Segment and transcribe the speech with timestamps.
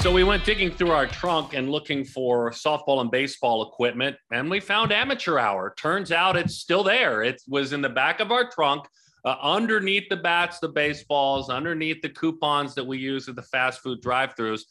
[0.00, 4.48] So we went digging through our trunk and looking for softball and baseball equipment, and
[4.48, 5.74] we found amateur hour.
[5.76, 7.22] Turns out it's still there.
[7.22, 8.86] It was in the back of our trunk,
[9.26, 13.82] uh, underneath the bats, the baseballs, underneath the coupons that we use at the fast
[13.82, 14.62] food drive-throughs.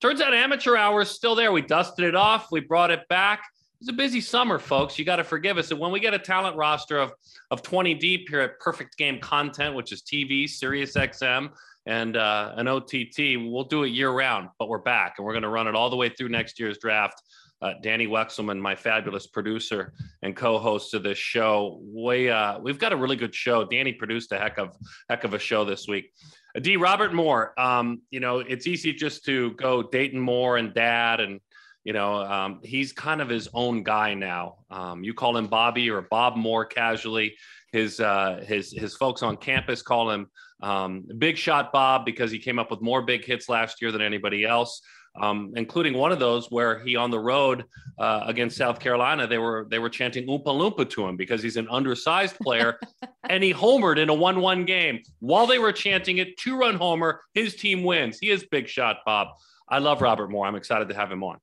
[0.00, 1.50] Turns out amateur hour is still there.
[1.50, 2.52] We dusted it off.
[2.52, 3.42] We brought it back.
[3.80, 5.00] It's a busy summer, folks.
[5.00, 5.72] You got to forgive us.
[5.72, 7.12] And when we get a talent roster of
[7.50, 11.50] of 20 deep here at Perfect Game Content, which is TV, Sirius XM,
[11.86, 13.38] and uh, an OTT.
[13.38, 15.88] We'll do it year round, but we're back and we're going to run it all
[15.88, 17.22] the way through next year's draft.
[17.62, 22.92] Uh, Danny Wexelman, my fabulous producer and co-host of this show, we uh, we've got
[22.92, 23.64] a really good show.
[23.64, 24.76] Danny produced a heck of
[25.08, 26.12] heck of a show this week.
[26.54, 26.76] Uh, D.
[26.76, 31.40] Robert Moore, um, you know, it's easy just to go Dayton Moore and Dad, and
[31.84, 34.56] you know, um, he's kind of his own guy now.
[34.70, 37.36] Um, you call him Bobby or Bob Moore casually.
[37.72, 40.28] His uh, his his folks on campus call him
[40.62, 44.02] um, big shot Bob because he came up with more big hits last year than
[44.02, 44.80] anybody else.
[45.18, 47.64] Um, including one of those where he on the road
[47.98, 51.56] uh, against South Carolina, they were they were chanting Oompa Loompa to him because he's
[51.56, 52.78] an undersized player,
[53.30, 55.00] and he homered in a one-one game.
[55.20, 58.18] While they were chanting it, two-run homer, his team wins.
[58.18, 59.28] He is big shot Bob.
[59.70, 60.46] I love Robert Moore.
[60.46, 61.38] I'm excited to have him on.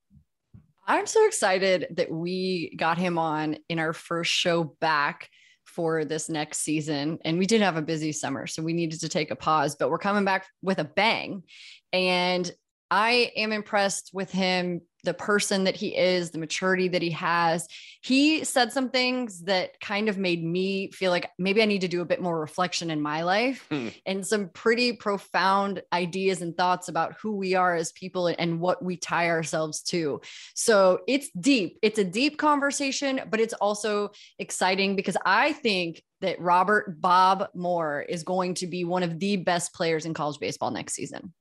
[0.85, 5.29] I'm so excited that we got him on in our first show back
[5.73, 7.19] for this next season.
[7.25, 9.89] And we did have a busy summer, so we needed to take a pause, but
[9.89, 11.43] we're coming back with a bang.
[11.91, 12.49] And
[12.91, 17.67] I am impressed with him, the person that he is, the maturity that he has.
[18.01, 21.87] He said some things that kind of made me feel like maybe I need to
[21.87, 23.89] do a bit more reflection in my life hmm.
[24.05, 28.83] and some pretty profound ideas and thoughts about who we are as people and what
[28.83, 30.21] we tie ourselves to.
[30.55, 31.79] So it's deep.
[31.81, 38.01] It's a deep conversation, but it's also exciting because I think that Robert Bob Moore
[38.01, 41.33] is going to be one of the best players in college baseball next season.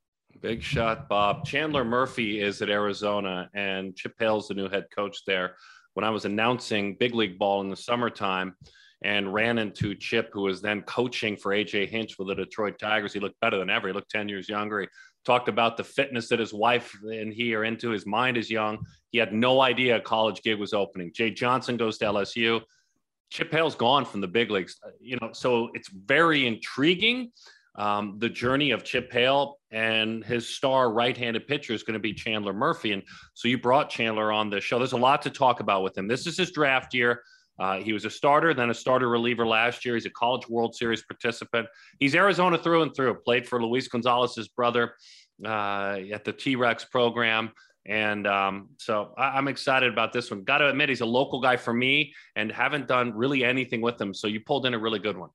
[0.43, 1.45] Big shot, Bob.
[1.45, 5.55] Chandler Murphy is at Arizona, and Chip Hale's the new head coach there.
[5.95, 8.57] When I was announcing big league ball in the summertime
[9.05, 13.13] and ran into Chip, who was then coaching for AJ Hinch with the Detroit Tigers,
[13.13, 13.87] he looked better than ever.
[13.87, 14.81] He looked 10 years younger.
[14.81, 14.89] He
[15.25, 17.91] talked about the fitness that his wife and he are into.
[17.91, 18.85] His mind is young.
[19.13, 21.13] He had no idea a college gig was opening.
[21.15, 22.63] Jay Johnson goes to LSU.
[23.31, 27.31] Chip Hale's gone from the big leagues, uh, you know, so it's very intriguing
[27.75, 32.13] um, the journey of Chip Hale and his star right-handed pitcher is going to be
[32.13, 32.93] Chandler Murphy.
[32.93, 33.03] And
[33.35, 34.79] so you brought Chandler on the show.
[34.79, 36.07] There's a lot to talk about with him.
[36.07, 37.23] This is his draft year.
[37.59, 39.95] Uh, he was a starter, then a starter reliever last year.
[39.95, 41.67] He's a College World Series participant.
[41.99, 43.15] He's Arizona through and through.
[43.15, 44.95] Played for Luis Gonzalez's brother
[45.45, 47.51] uh, at the T-Rex program.
[47.87, 50.45] And um, so I, am excited about this one.
[50.45, 54.01] Got to admit, he's a local guy for me and haven't done really anything with
[54.01, 54.15] him.
[54.15, 55.31] So you pulled in a really good one.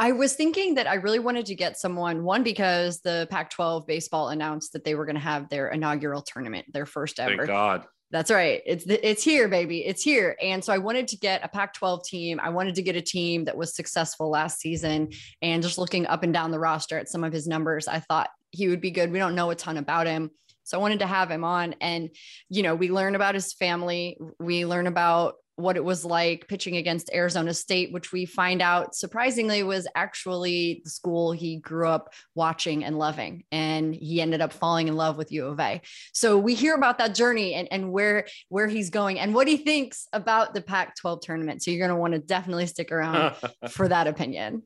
[0.00, 3.86] I was thinking that I really wanted to get someone, one, because the Pac 12
[3.86, 7.36] baseball announced that they were going to have their inaugural tournament, their first ever.
[7.36, 7.84] Thank God.
[8.10, 8.62] That's right.
[8.64, 9.84] It's it's here, baby.
[9.84, 10.38] It's here.
[10.42, 12.40] And so I wanted to get a Pac-12 team.
[12.42, 15.10] I wanted to get a team that was successful last season.
[15.42, 18.30] And just looking up and down the roster at some of his numbers, I thought
[18.52, 19.12] he would be good.
[19.12, 20.30] We don't know a ton about him.
[20.64, 21.74] So I wanted to have him on.
[21.82, 22.08] And,
[22.48, 24.16] you know, we learn about his family.
[24.38, 28.94] We learn about what it was like pitching against Arizona State, which we find out
[28.94, 33.44] surprisingly was actually the school he grew up watching and loving.
[33.52, 35.80] And he ended up falling in love with U of A.
[36.12, 39.56] So we hear about that journey and, and where, where he's going and what he
[39.56, 41.62] thinks about the Pac 12 tournament.
[41.62, 43.34] So you're going to want to definitely stick around
[43.70, 44.62] for that opinion.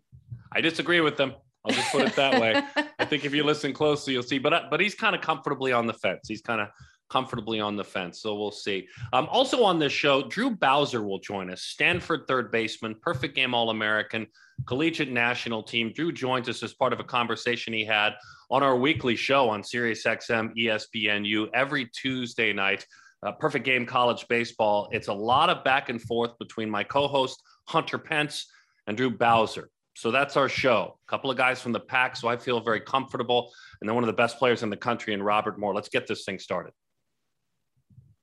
[0.52, 1.34] I disagree with them.
[1.64, 2.62] I'll just put it that way.
[2.98, 4.38] I think if you listen closely, you'll see.
[4.38, 6.28] But but he's kind of comfortably on the fence.
[6.28, 6.68] He's kind of
[7.14, 8.20] comfortably on the fence.
[8.20, 8.88] So we'll see.
[9.12, 13.54] Um, also on this show, Drew Bowser will join us, Stanford third baseman, perfect game
[13.54, 14.26] All American,
[14.66, 15.92] collegiate national team.
[15.94, 18.14] Drew joins us as part of a conversation he had
[18.50, 22.84] on our weekly show on Sirius XM ESPNU every Tuesday night.
[23.24, 24.88] Uh, perfect game college baseball.
[24.90, 28.44] It's a lot of back and forth between my co host, Hunter Pence,
[28.88, 29.70] and Drew Bowser.
[29.94, 30.98] So that's our show.
[31.06, 33.52] A couple of guys from the pack, so I feel very comfortable.
[33.80, 35.72] And then one of the best players in the country, and Robert Moore.
[35.72, 36.72] Let's get this thing started.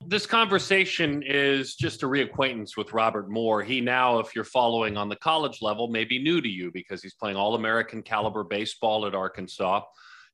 [0.07, 3.63] This conversation is just a reacquaintance with Robert Moore.
[3.63, 7.01] He now, if you're following on the college level, may be new to you because
[7.01, 9.81] he's playing all American caliber baseball at Arkansas.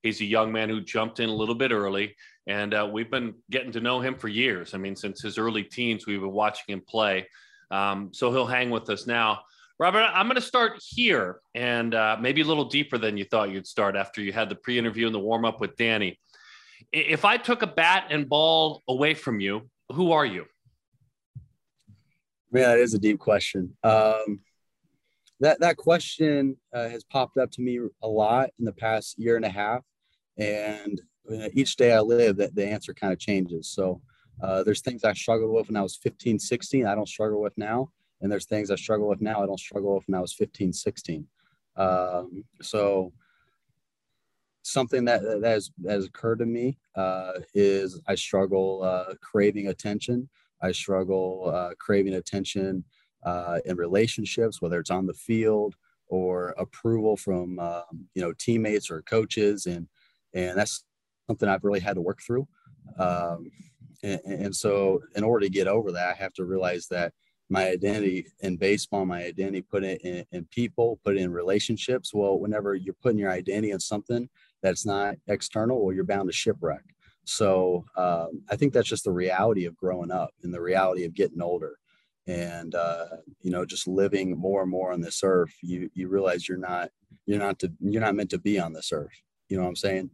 [0.03, 2.15] He's a young man who jumped in a little bit early,
[2.47, 4.73] and uh, we've been getting to know him for years.
[4.73, 7.27] I mean, since his early teens, we've been watching him play.
[7.69, 9.41] Um, so he'll hang with us now.
[9.79, 13.51] Robert, I'm going to start here and uh, maybe a little deeper than you thought
[13.51, 16.19] you'd start after you had the pre interview and the warm up with Danny.
[16.91, 20.45] If I took a bat and ball away from you, who are you?
[22.51, 23.75] Man, that is a deep question.
[23.83, 24.39] Um,
[25.39, 29.35] that that question uh, has popped up to me a lot in the past year
[29.35, 29.83] and a half,
[30.37, 30.99] and
[31.53, 33.67] each day I live, that the answer kind of changes.
[33.69, 34.01] So
[34.41, 37.57] uh, there's things I struggled with when I was 15, 16, I don't struggle with
[37.57, 37.89] now.
[38.21, 40.73] And there's things I struggle with now, I don't struggle with when I was 15,
[40.73, 41.27] 16.
[41.75, 43.13] Um, so
[44.67, 50.27] something that, that has, has occurred to me uh, is I struggle uh, craving attention.
[50.61, 52.83] I struggle uh, craving attention
[53.23, 55.75] uh, in relationships, whether it's on the field
[56.07, 59.87] or approval from um, you know teammates or coaches, and
[60.33, 60.83] and that's
[61.27, 62.47] something I've really had to work through.
[62.97, 63.51] Um,
[64.03, 67.13] and, and, so, in order to get over that, I have to realize that
[67.49, 72.13] my identity in baseball, my identity put it in, in people, put it in relationships.
[72.13, 74.29] Well, whenever you're putting your identity in something
[74.61, 76.83] that's not external, well, you're bound to shipwreck.
[77.27, 81.13] So um, I think that's just the reality of growing up and the reality of
[81.13, 81.77] getting older.
[82.25, 83.05] And uh,
[83.41, 86.89] you know just living more and more on this earth you you realize you're not
[87.25, 89.21] you're not to you're not meant to be on this earth.
[89.49, 90.09] You know what i'm saying?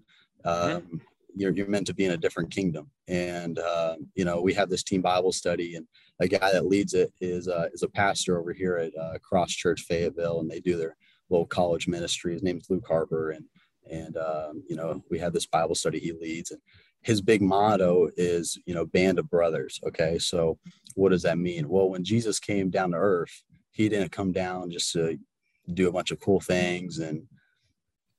[0.46, 1.02] Um,
[1.36, 2.92] you're, you're meant to be in a different kingdom.
[3.08, 5.88] And uh, you know we have this team bible study and
[6.20, 9.52] a guy that leads it is uh, is a pastor over here at uh, cross
[9.52, 10.96] church fayetteville and they do their
[11.30, 12.34] little college ministry.
[12.34, 13.46] His name's luke harper and
[13.90, 16.62] and um, you know we have this bible study he leads and
[17.04, 20.18] his big motto is you know band of brothers okay?
[20.18, 20.58] So
[20.96, 21.70] what does that mean?
[21.70, 25.18] Well when jesus came down to earth he didn't come down just to
[25.74, 27.24] do a bunch of cool things and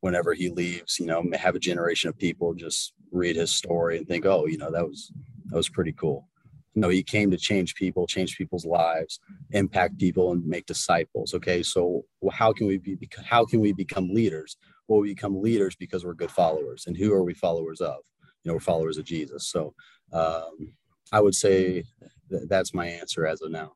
[0.00, 4.06] whenever he leaves you know have a generation of people just read his story and
[4.06, 5.12] think oh you know that was
[5.46, 6.28] that was pretty cool.
[6.75, 9.20] No he came to change people change people's lives
[9.52, 11.62] impact people and make disciples okay?
[11.62, 14.56] So how can we be how can we become leaders
[14.88, 17.98] well we become leaders because we're good followers and who are we followers of
[18.44, 19.48] you know, we're followers of Jesus.
[19.48, 19.75] So
[20.12, 20.75] um,
[21.12, 21.84] I would say
[22.31, 23.72] th- that's my answer as of now.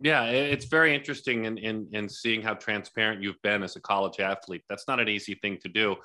[0.00, 4.20] Yeah, it's very interesting in, in in seeing how transparent you've been as a college
[4.20, 4.62] athlete.
[4.68, 5.96] That's not an easy thing to do.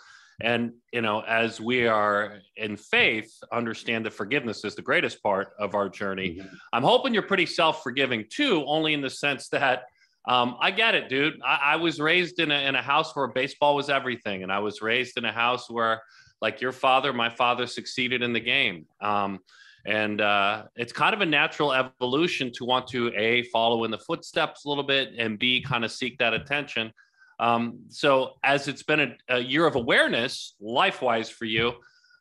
[0.42, 5.50] And you know, as we are in faith, understand that forgiveness is the greatest part
[5.60, 6.38] of our journey.
[6.40, 6.56] Mm-hmm.
[6.74, 9.84] I'm hoping you're pretty self-forgiving too, only in the sense that
[10.26, 11.42] um, I get it, dude.
[11.46, 14.60] I, I was raised in a in a house where baseball was everything, and I
[14.60, 16.02] was raised in a house where
[16.42, 18.86] like your father, my father succeeded in the game.
[19.02, 19.40] Um,
[19.86, 23.98] and uh, it's kind of a natural evolution to want to a follow in the
[23.98, 26.92] footsteps a little bit and b kind of seek that attention
[27.40, 31.74] um, so as it's been a, a year of awareness life wise for you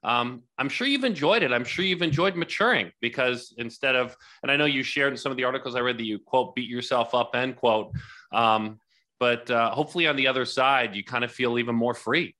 [0.04, 4.50] um, i'm sure you've enjoyed it i'm sure you've enjoyed maturing because instead of and
[4.50, 6.68] i know you shared in some of the articles i read that you quote beat
[6.68, 7.92] yourself up end quote
[8.32, 8.78] um,
[9.18, 12.34] but uh, hopefully on the other side you kind of feel even more free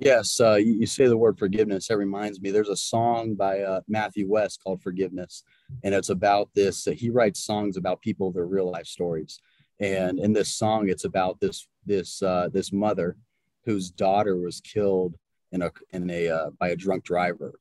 [0.00, 1.88] Yes, uh, you, you, say the word forgiveness.
[1.88, 2.50] That reminds me.
[2.50, 5.42] There's a song by uh, Matthew West called "Forgiveness,"
[5.84, 6.88] and it's about this.
[6.88, 9.40] Uh, he writes songs about people, their real life stories.
[9.78, 13.18] And in this song, it's about this this uh, this mother
[13.66, 15.16] whose daughter was killed
[15.52, 17.52] in a in a uh, by a drunk driver,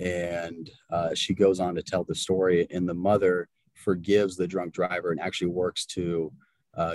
[0.00, 2.66] and uh, she goes on to tell the story.
[2.70, 6.32] And the mother forgives the drunk driver and actually works to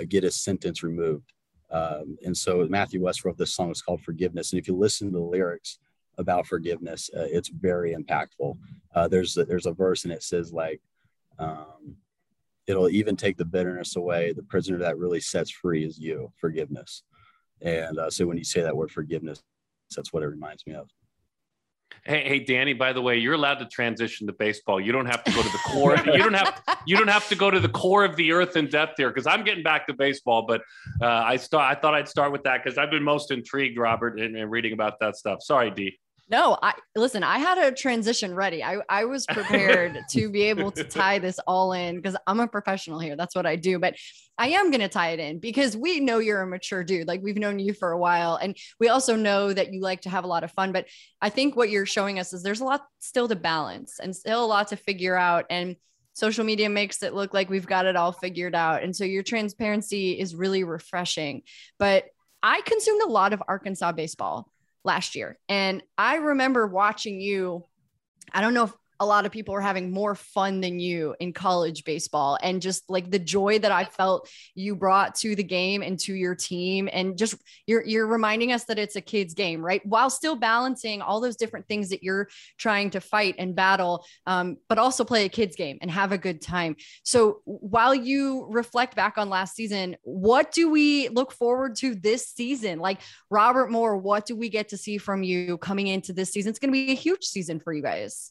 [0.08, 1.32] get his sentence removed.
[1.72, 3.70] Um, and so Matthew West wrote this song.
[3.70, 4.52] It's called Forgiveness.
[4.52, 5.78] And if you listen to the lyrics
[6.18, 8.56] about forgiveness, uh, it's very impactful.
[8.94, 10.80] Uh, there's a, there's a verse and it says like,
[11.38, 11.96] um,
[12.66, 14.32] it'll even take the bitterness away.
[14.32, 16.30] The prisoner that really sets free is you.
[16.36, 17.02] Forgiveness.
[17.62, 19.42] And uh, so when you say that word forgiveness,
[19.94, 20.88] that's what it reminds me of.
[22.04, 22.72] Hey, hey, Danny.
[22.72, 24.80] By the way, you're allowed to transition to baseball.
[24.80, 25.96] You don't have to go to the core.
[25.96, 26.60] you don't have.
[26.84, 29.26] You don't have to go to the core of the earth in depth here because
[29.26, 30.44] I'm getting back to baseball.
[30.48, 30.62] But
[31.00, 31.76] uh, I start.
[31.76, 34.72] I thought I'd start with that because I've been most intrigued, Robert, in, in reading
[34.72, 35.42] about that stuff.
[35.42, 35.96] Sorry, D.
[36.28, 38.62] No, I listen, I had a transition ready.
[38.62, 42.48] I, I was prepared to be able to tie this all in because I'm a
[42.48, 43.16] professional here.
[43.16, 43.78] That's what I do.
[43.78, 43.96] But
[44.38, 47.06] I am going to tie it in because we know you're a mature dude.
[47.06, 48.36] Like we've known you for a while.
[48.36, 50.72] And we also know that you like to have a lot of fun.
[50.72, 50.86] But
[51.20, 54.44] I think what you're showing us is there's a lot still to balance and still
[54.44, 55.46] a lot to figure out.
[55.50, 55.76] And
[56.14, 58.82] social media makes it look like we've got it all figured out.
[58.82, 61.42] And so your transparency is really refreshing.
[61.78, 62.04] But
[62.42, 64.51] I consumed a lot of Arkansas baseball
[64.84, 65.38] last year.
[65.48, 67.64] And I remember watching you.
[68.32, 71.32] I don't know if a lot of people are having more fun than you in
[71.32, 72.38] college baseball.
[72.40, 76.14] And just like the joy that I felt you brought to the game and to
[76.14, 77.34] your team and just
[77.66, 79.84] you're you're reminding us that it's a kids game right?
[79.84, 82.28] While still balancing all those different things that you're
[82.58, 86.18] trying to fight and battle um, but also play a kids game and have a
[86.18, 86.76] good time.
[87.02, 92.28] So while you reflect back on last season what do we look forward to this
[92.28, 92.78] season?
[92.78, 96.50] Like Robert Moore what do we get to see from you coming into this season?
[96.50, 98.30] It's going to be a huge season for you guys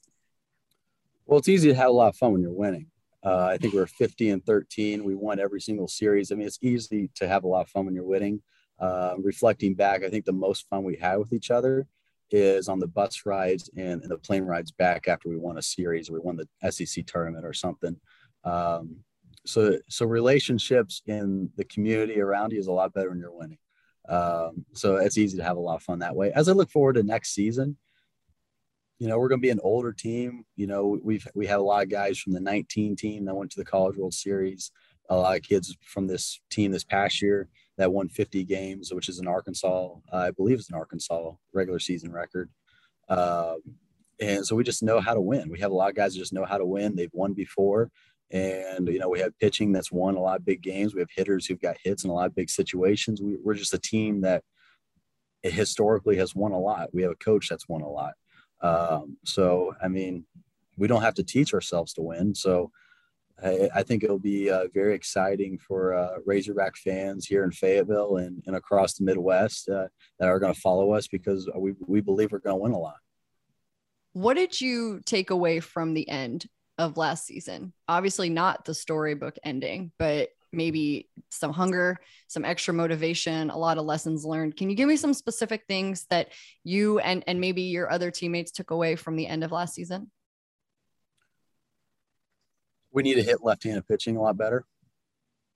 [1.26, 2.88] well, it's easy to have a lot of fun when you're winning.
[3.24, 5.04] Uh, I think we are 50 and 13.
[5.04, 6.32] We won every single series.
[6.32, 8.42] I mean, it's easy to have a lot of fun when you're winning.
[8.80, 11.86] Uh, reflecting back, I think the most fun we had with each other
[12.32, 15.62] is on the bus rides and, and, the plane rides back after we won a
[15.62, 17.96] series or we won the SEC tournament or something.
[18.44, 18.96] Um,
[19.46, 23.58] so, so relationships in the community around you is a lot better when you're winning.
[24.08, 26.32] Um, so it's easy to have a lot of fun that way.
[26.32, 27.78] As I look forward to next season,
[29.02, 30.46] you know, we're going to be an older team.
[30.56, 33.50] You know, we've we have a lot of guys from the 19 team that went
[33.50, 34.72] to the College World Series.
[35.10, 39.10] A lot of kids from this team this past year that won 50 games, which
[39.10, 42.52] is an Arkansas, uh, I believe it's an Arkansas regular season record.
[43.10, 43.62] Um,
[44.20, 45.50] and so we just know how to win.
[45.50, 46.96] We have a lot of guys that just know how to win.
[46.96, 47.90] They've won before.
[48.30, 50.94] And, you know, we have pitching that's won a lot of big games.
[50.94, 53.20] We have hitters who've got hits in a lot of big situations.
[53.20, 54.44] We, we're just a team that
[55.42, 56.94] historically has won a lot.
[56.94, 58.14] We have a coach that's won a lot.
[58.62, 60.26] Um, so, I mean,
[60.78, 62.36] we don't have to teach ourselves to win.
[62.36, 62.72] So,
[63.44, 68.18] I, I think it'll be uh, very exciting for uh, Razorback fans here in Fayetteville
[68.18, 69.88] and, and across the Midwest uh,
[70.20, 72.78] that are going to follow us because we, we believe we're going to win a
[72.78, 72.98] lot.
[74.14, 76.46] What did you take away from the end
[76.78, 77.74] of last season?
[77.88, 83.86] Obviously, not the storybook ending, but maybe some hunger, some extra motivation, a lot of
[83.86, 84.58] lessons learned.
[84.58, 86.30] Can you give me some specific things that
[86.64, 90.12] you and, and maybe your other teammates took away from the end of last season?
[92.92, 94.66] we need to hit left-handed pitching a lot better.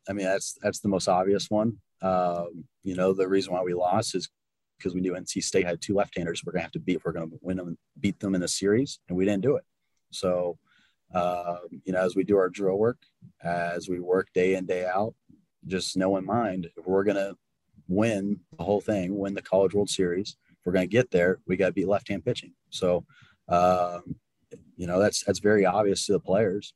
[0.09, 1.77] I mean, that's that's the most obvious one.
[2.01, 4.29] Um, you know, the reason why we lost is
[4.77, 6.43] because we knew NC State had two left-handers.
[6.45, 7.03] We're gonna have to beat.
[7.03, 9.63] We're gonna win them, beat them in the series, and we didn't do it.
[10.11, 10.57] So,
[11.15, 12.97] uh, you know, as we do our drill work,
[13.43, 15.15] as we work day in day out,
[15.65, 17.33] just know in mind if we're gonna
[17.87, 21.55] win the whole thing, win the College World Series, if we're gonna get there, we
[21.55, 22.53] got to beat left-hand pitching.
[22.69, 23.05] So,
[23.47, 24.15] um,
[24.75, 26.73] you know, that's that's very obvious to the players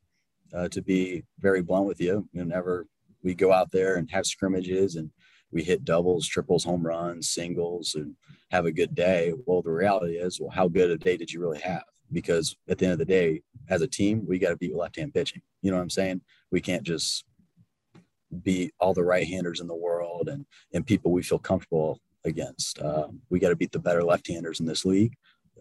[0.53, 2.27] uh, to be very blunt with you.
[2.31, 2.87] Whenever
[3.23, 5.11] we go out there and have scrimmages and
[5.51, 8.15] we hit doubles, triples, home runs, singles, and
[8.51, 9.33] have a good day.
[9.45, 11.83] Well, the reality is, well, how good a day did you really have?
[12.11, 15.13] Because at the end of the day, as a team, we got to beat left-hand
[15.13, 15.41] pitching.
[15.61, 16.21] You know what I'm saying?
[16.51, 17.23] We can't just
[18.43, 22.79] beat all the right-handers in the world and and people we feel comfortable against.
[22.79, 25.15] Uh, we got to beat the better left-handers in this league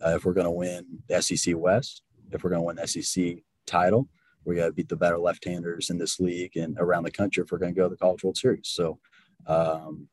[0.05, 2.03] uh, if we're going to win the SEC West.
[2.31, 3.37] If we're going to win the SEC
[3.67, 4.09] title,
[4.45, 7.53] we got to beat the better left-handers in this league and around the country if
[7.53, 8.69] we're going to go to the College World Series.
[8.69, 8.99] So
[9.47, 10.09] um,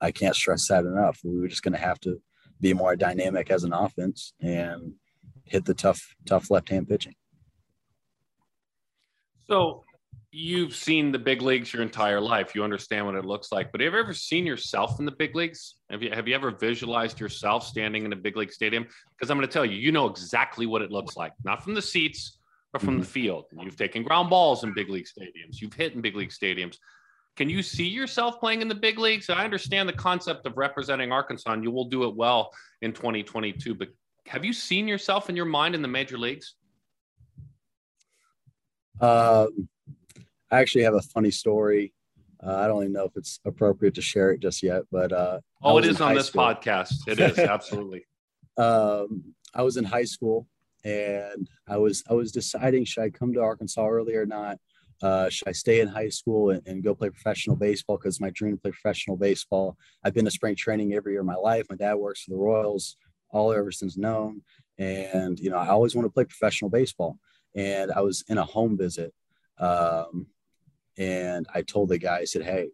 [0.00, 1.20] I can't stress that enough.
[1.24, 2.20] We were just going to have to
[2.60, 4.94] be more dynamic as an offense and
[5.52, 7.14] hit the tough, tough left-hand pitching.
[9.46, 9.84] So
[10.30, 12.54] you've seen the big leagues your entire life.
[12.54, 13.70] You understand what it looks like.
[13.70, 15.76] But have you ever seen yourself in the big leagues?
[15.90, 18.86] Have you have you ever visualized yourself standing in a big league stadium?
[19.16, 21.32] Because I'm going to tell you, you know exactly what it looks like.
[21.44, 22.38] Not from the seats,
[22.74, 23.12] or from the mm-hmm.
[23.12, 23.44] field.
[23.60, 25.60] You've taken ground balls in big league stadiums.
[25.60, 26.76] You've hit in big league stadiums.
[27.36, 29.30] Can you see yourself playing in the big leagues?
[29.30, 32.50] I understand the concept of representing Arkansas, and you will do it well
[32.82, 33.74] in 2022.
[33.74, 33.88] But
[34.32, 36.54] have you seen yourself in your mind in the major leagues?
[38.98, 39.48] Uh,
[40.50, 41.92] I actually have a funny story.
[42.42, 45.40] Uh, I don't even know if it's appropriate to share it just yet, but uh,
[45.62, 46.44] oh, it is on this school.
[46.44, 46.94] podcast.
[47.06, 48.06] It is absolutely.
[48.56, 49.22] um,
[49.54, 50.46] I was in high school
[50.82, 54.58] and I was I was deciding should I come to Arkansas early or not.
[55.02, 57.98] Uh, should I stay in high school and, and go play professional baseball?
[57.98, 59.76] Because my dream to play professional baseball.
[60.02, 61.66] I've been to spring training every year of my life.
[61.68, 62.96] My dad works for the Royals
[63.32, 64.42] all ever since known,
[64.78, 67.18] and you know I always want to play professional baseball.
[67.54, 69.12] And I was in a home visit,
[69.58, 70.26] um,
[70.96, 72.68] and I told the guy, I said, "Hey,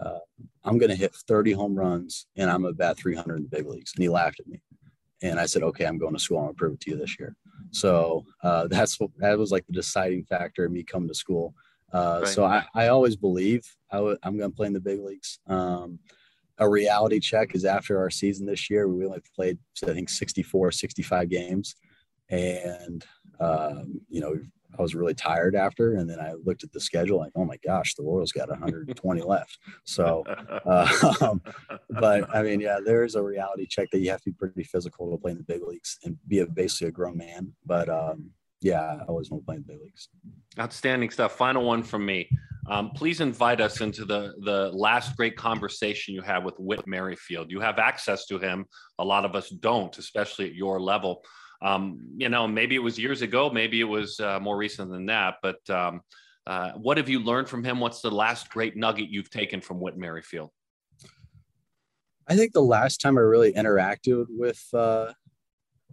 [0.00, 0.18] uh,
[0.64, 3.92] I'm going to hit 30 home runs, and I'm about 300 in the big leagues."
[3.94, 4.60] And he laughed at me
[5.22, 6.38] and I said, okay, I'm going to school.
[6.38, 7.34] I'm gonna prove it to you this year.
[7.70, 11.54] So uh, that's what that was like the deciding factor in me coming to school.
[11.92, 12.28] Uh, right.
[12.28, 15.38] So I, I always believe i w- I'm going to play in the big leagues.
[15.46, 16.00] Um,
[16.58, 20.72] a reality check is after our season this year, we only played, I think 64,
[20.72, 21.74] 65 games.
[22.30, 23.04] And,
[23.40, 24.36] um, you know,
[24.78, 27.56] I was really tired after, and then I looked at the schedule like, oh my
[27.64, 29.58] gosh, the Royals got 120 left.
[29.84, 30.24] So,
[30.66, 31.42] uh, um,
[31.90, 34.64] but I mean, yeah, there is a reality check that you have to be pretty
[34.64, 37.52] physical to play in the big leagues and be a, basically a grown man.
[37.64, 40.08] But um, yeah, I always want to play in the big leagues.
[40.58, 41.36] Outstanding stuff.
[41.36, 42.28] Final one from me.
[42.68, 47.50] Um, please invite us into the the last great conversation you had with Whit Merrifield.
[47.50, 48.64] You have access to him.
[48.98, 51.22] A lot of us don't, especially at your level
[51.62, 55.06] um, you know, maybe it was years ago, maybe it was uh, more recent than
[55.06, 55.36] that.
[55.42, 56.00] But um,
[56.46, 57.80] uh, what have you learned from him?
[57.80, 60.50] What's the last great nugget you've taken from Whit Merrifield?
[62.28, 65.12] I think the last time I really interacted with uh,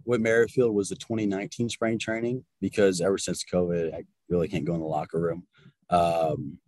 [0.04, 4.74] Whit Merrifield was the 2019 spring training because ever since COVID, I really can't go
[4.74, 5.46] in the locker room.
[5.90, 6.58] Um,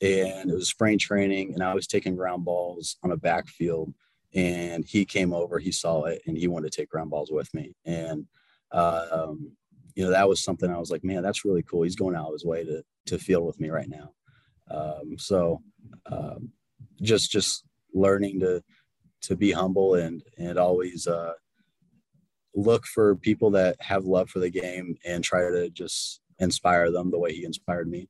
[0.00, 3.94] and it was spring training, and I was taking ground balls on a backfield
[4.34, 7.52] and he came over, he saw it, and he wanted to take ground balls with
[7.54, 7.74] me.
[7.84, 8.26] And
[8.72, 9.52] uh, um,
[9.94, 11.82] you know, that was something I was like, man, that's really cool.
[11.82, 14.12] He's going out of his way to to field with me right now.
[14.70, 15.62] Um, so
[16.06, 16.50] um,
[17.00, 18.62] just just learning to
[19.22, 21.34] to be humble and and always uh,
[22.54, 27.10] look for people that have love for the game and try to just inspire them
[27.10, 28.08] the way he inspired me.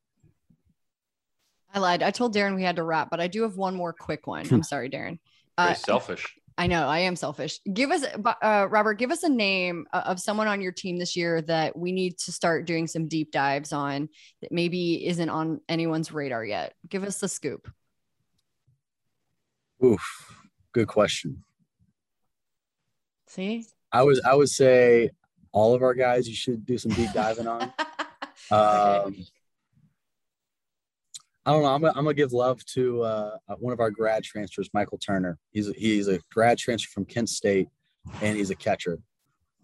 [1.73, 2.03] I lied.
[2.03, 4.47] I told Darren we had to wrap, but I do have one more quick one.
[4.51, 5.19] I'm sorry, Darren.
[5.59, 6.37] Uh, selfish.
[6.57, 7.59] I know I am selfish.
[7.73, 11.43] Give us, uh, Robert, give us a name of someone on your team this year
[11.43, 14.09] that we need to start doing some deep dives on
[14.41, 16.75] that maybe isn't on anyone's radar yet.
[16.89, 17.69] Give us the scoop.
[19.85, 20.01] Oof,
[20.73, 21.43] good question.
[23.27, 25.11] See, I was I would say
[25.53, 27.63] all of our guys you should do some deep diving on.
[28.51, 29.15] um,
[31.47, 31.69] I don't know.
[31.69, 34.99] I'm gonna, I'm gonna give love to uh, uh, one of our grad transfers, Michael
[34.99, 35.39] Turner.
[35.51, 37.69] He's a, he's a grad transfer from Kent State,
[38.21, 38.99] and he's a catcher.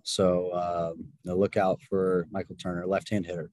[0.05, 3.51] So um, look out for Michael Turner, left-hand hitter.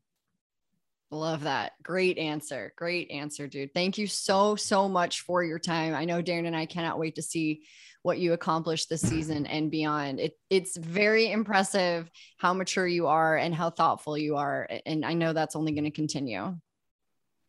[1.10, 1.74] Love that.
[1.84, 2.74] Great answer.
[2.76, 3.74] Great answer, dude.
[3.74, 5.96] Thank you so, so much for your time.
[5.96, 7.64] I know Darren and I cannot wait to see
[8.08, 10.22] what you accomplished this season and beyond.
[10.22, 14.66] It, it's very impressive how mature you are and how thoughtful you are.
[14.86, 16.56] And I know that's only going to continue.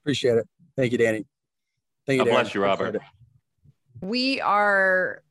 [0.03, 0.49] Appreciate it.
[0.77, 1.25] Thank you, Danny.
[2.07, 2.25] Thank you.
[2.25, 3.01] God bless you, Robert.
[4.01, 5.23] We are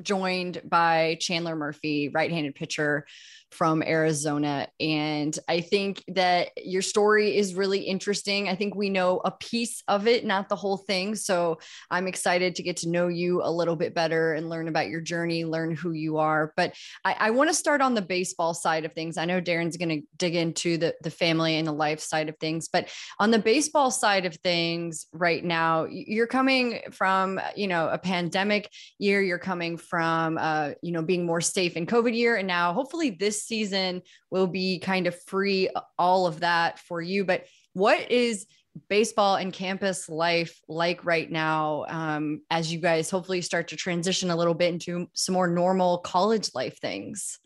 [0.00, 3.04] joined by Chandler Murphy, right-handed pitcher
[3.52, 4.68] from Arizona.
[4.80, 8.48] And I think that your story is really interesting.
[8.48, 11.14] I think we know a piece of it, not the whole thing.
[11.14, 11.58] So
[11.90, 15.00] I'm excited to get to know you a little bit better and learn about your
[15.00, 16.52] journey, learn who you are.
[16.56, 19.16] But I, I want to start on the baseball side of things.
[19.16, 22.36] I know Darren's going to dig into the, the family and the life side of
[22.38, 27.88] things, but on the baseball side of things right now, you're coming from, you know,
[27.88, 32.36] a pandemic year, you're coming from, uh, you know, being more safe in COVID year.
[32.36, 37.24] And now hopefully this season will be kind of free all of that for you.
[37.24, 38.46] But what is
[38.88, 44.30] baseball and campus life like right now um, as you guys hopefully start to transition
[44.30, 47.38] a little bit into some more normal college life things?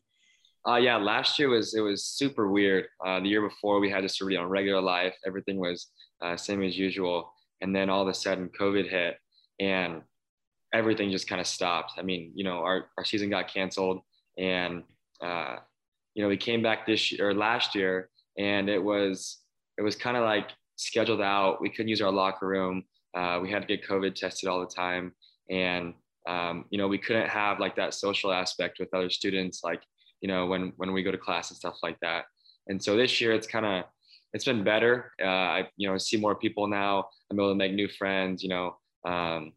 [0.68, 2.86] Uh, yeah, last year was it was super weird.
[3.04, 5.88] Uh, the year before we had sort of on regular life, everything was
[6.22, 9.16] uh, same as usual, and then all of a sudden COVID hit,
[9.60, 10.02] and
[10.74, 11.92] everything just kind of stopped.
[11.98, 14.00] I mean, you know, our our season got canceled,
[14.38, 14.82] and
[15.22, 15.56] uh,
[16.16, 19.40] you know, we came back this year or last year and it was,
[19.76, 21.60] it was kind of like scheduled out.
[21.60, 22.84] We couldn't use our locker room.
[23.14, 25.12] Uh, we had to get COVID tested all the time.
[25.50, 25.92] And,
[26.26, 29.82] um, you know, we couldn't have like that social aspect with other students, like,
[30.22, 32.24] you know, when, when we go to class and stuff like that.
[32.66, 33.84] And so this year it's kind of,
[34.32, 35.12] it's been better.
[35.22, 37.08] Uh, I, you know, see more people now.
[37.30, 39.52] I'm able to make new friends, you know, um,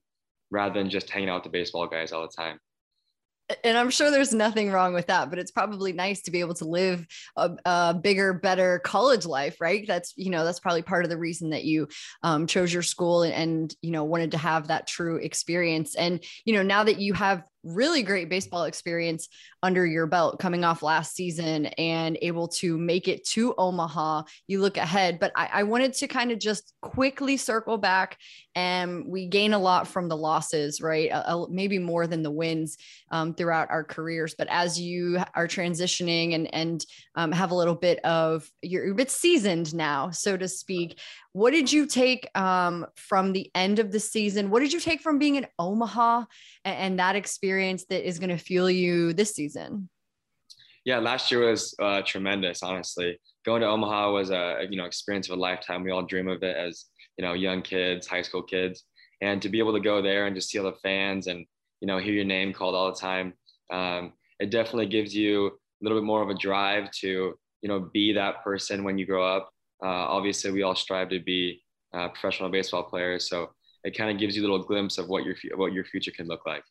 [0.51, 2.59] rather than just hanging out with the baseball guys all the time
[3.63, 6.53] and I'm sure there's nothing wrong with that, but it's probably nice to be able
[6.55, 9.85] to live a, a, bigger, better college life, right?
[9.87, 11.87] That's you know that's probably part of the reason that you
[12.23, 15.95] um, chose your school and, and you know wanted to have that true experience.
[15.95, 19.27] And you know now that you have really great baseball experience
[19.61, 24.23] under your belt coming off last season and able to make it to Omaha.
[24.47, 28.17] You look ahead, but I, I wanted to kind of just quickly circle back
[28.55, 31.11] and we gain a lot from the losses, right?
[31.11, 32.77] Uh, maybe more than the wins
[33.11, 34.35] um, throughout our careers.
[34.37, 38.95] But as you are transitioning and, and um, have a little bit of, you're, a
[38.95, 40.99] bit seasoned now, so to speak.
[41.33, 44.49] What did you take um, from the end of the season?
[44.49, 46.25] What did you take from being in Omaha
[46.65, 49.89] and, and that experience that is going to fuel you this season?
[50.85, 52.63] Yeah, last year was uh, tremendous.
[52.63, 55.83] Honestly, going to Omaha was a you know experience of a lifetime.
[55.83, 56.85] We all dream of it as
[57.17, 58.85] you know young kids, high school kids,
[59.21, 61.45] and to be able to go there and just see all the fans and
[61.81, 63.33] you know hear your name called all the time.
[63.71, 67.89] Um, it definitely gives you a little bit more of a drive to you know
[67.93, 69.51] be that person when you grow up
[69.87, 71.61] obviously we all strive to be
[71.93, 73.29] uh, professional baseball players.
[73.29, 73.51] So
[73.83, 76.27] it kind of gives you a little glimpse of what your what your future can
[76.27, 76.63] look like.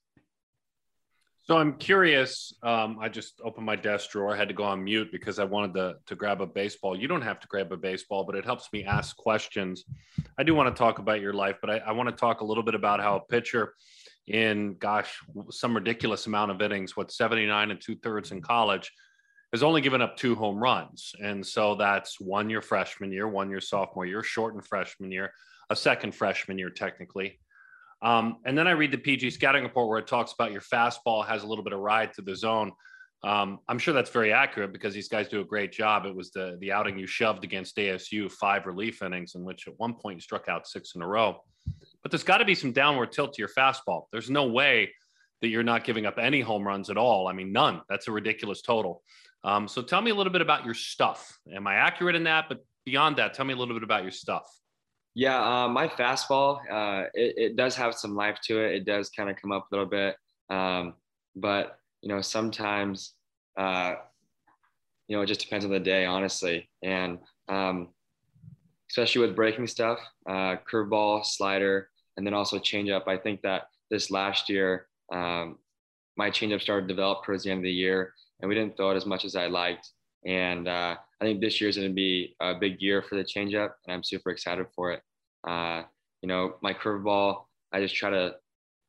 [1.49, 2.53] So I'm curious.
[2.63, 4.35] Um, I just opened my desk drawer.
[4.35, 6.95] I had to go on mute because I wanted to, to grab a baseball.
[6.95, 9.85] You don't have to grab a baseball, but it helps me ask questions.
[10.37, 12.45] I do want to talk about your life, but I, I want to talk a
[12.45, 13.73] little bit about how a pitcher
[14.27, 15.19] in, gosh,
[15.49, 18.93] some ridiculous amount of innings, what, 79 and two thirds in college,
[19.53, 21.15] has only given up two home runs.
[21.23, 25.33] And so that's one your freshman year, one your sophomore year, shortened freshman year,
[25.71, 27.39] a second freshman year, technically.
[28.03, 31.27] Um, and then I read the PG scouting report where it talks about your fastball
[31.27, 32.73] has a little bit of ride to the zone.
[33.25, 36.07] Um, I'm sure that's very accurate because these guys do a great job.
[36.07, 39.75] It was the the outing you shoved against ASU, five relief innings, in which at
[39.79, 41.43] one point you struck out six in a row.
[42.03, 44.05] But there's got to be some downward tilt to your fastball.
[44.13, 44.93] There's no way
[45.41, 47.27] that you're not giving up any home runs at all.
[47.27, 47.83] I mean, none.
[47.89, 49.03] That's a ridiculous total.
[49.45, 51.39] Um, so tell me a little bit about your stuff.
[51.55, 52.47] Am I accurate in that?
[52.49, 54.49] But beyond that, tell me a little bit about your stuff.
[55.15, 58.75] Yeah, uh, my fastball, uh, it, it, does have some life to it.
[58.75, 60.17] It does kind of come up a little bit.
[60.49, 60.95] Um,
[61.35, 63.15] but, you know, sometimes,
[63.57, 63.95] uh,
[65.09, 66.69] you know, it just depends on the day, honestly.
[66.83, 67.89] And um,
[68.91, 69.99] especially with breaking stuff,
[70.29, 73.09] uh, curveball, slider, and then also changeup.
[73.09, 75.59] I think that this last year, um,
[76.17, 78.91] my changeup started to develop towards the end of the year, and we didn't throw
[78.91, 79.91] it as much as I liked.
[80.27, 83.25] And uh, I think this year is going to be a big year for the
[83.25, 85.03] changeup, and I'm super excited for it.
[85.47, 85.83] Uh,
[86.23, 88.35] you know, my curveball, I just try to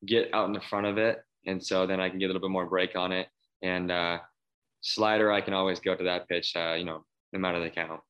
[0.06, 2.42] get out in the front of it, and so then I can get a little
[2.42, 3.28] bit more break on it.
[3.62, 4.20] And uh,
[4.82, 8.02] slider, I can always go to that pitch, uh, you know, no matter the count.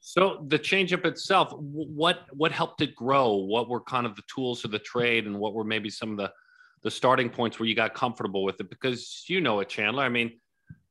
[0.00, 3.34] So the changeup itself, what what helped it grow?
[3.34, 6.16] What were kind of the tools of the trade, and what were maybe some of
[6.16, 6.32] the
[6.82, 8.70] the starting points where you got comfortable with it?
[8.70, 10.02] Because you know it, Chandler.
[10.02, 10.32] I mean,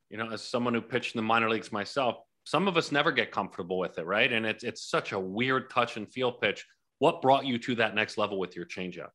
[0.10, 3.12] you know, as someone who pitched in the minor leagues myself, some of us never
[3.12, 4.32] get comfortable with it, right?
[4.32, 6.66] And it's it's such a weird touch and feel pitch.
[7.00, 9.10] What brought you to that next level with your changeup?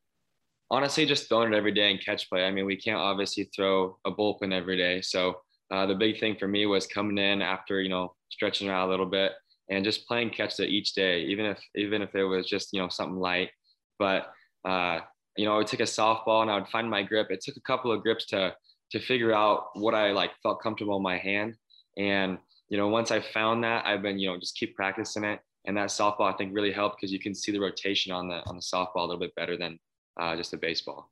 [0.70, 2.44] Honestly, just throwing it every day and catch play.
[2.44, 6.36] I mean, we can't obviously throw a bullpen every day, so uh, the big thing
[6.36, 9.32] for me was coming in after you know stretching out a little bit
[9.68, 12.80] and just playing catch it each day, even if even if it was just you
[12.80, 13.50] know something light.
[13.98, 14.32] But
[14.64, 15.00] uh,
[15.36, 17.30] you know, I would take a softball and I would find my grip.
[17.30, 18.54] It took a couple of grips to
[18.92, 21.56] to figure out what I like felt comfortable in my hand.
[21.96, 25.40] And you know, once I found that, I've been you know just keep practicing it.
[25.66, 28.42] And that softball I think really helped because you can see the rotation on the
[28.46, 29.78] on the softball a little bit better than
[30.20, 31.10] uh, just a baseball.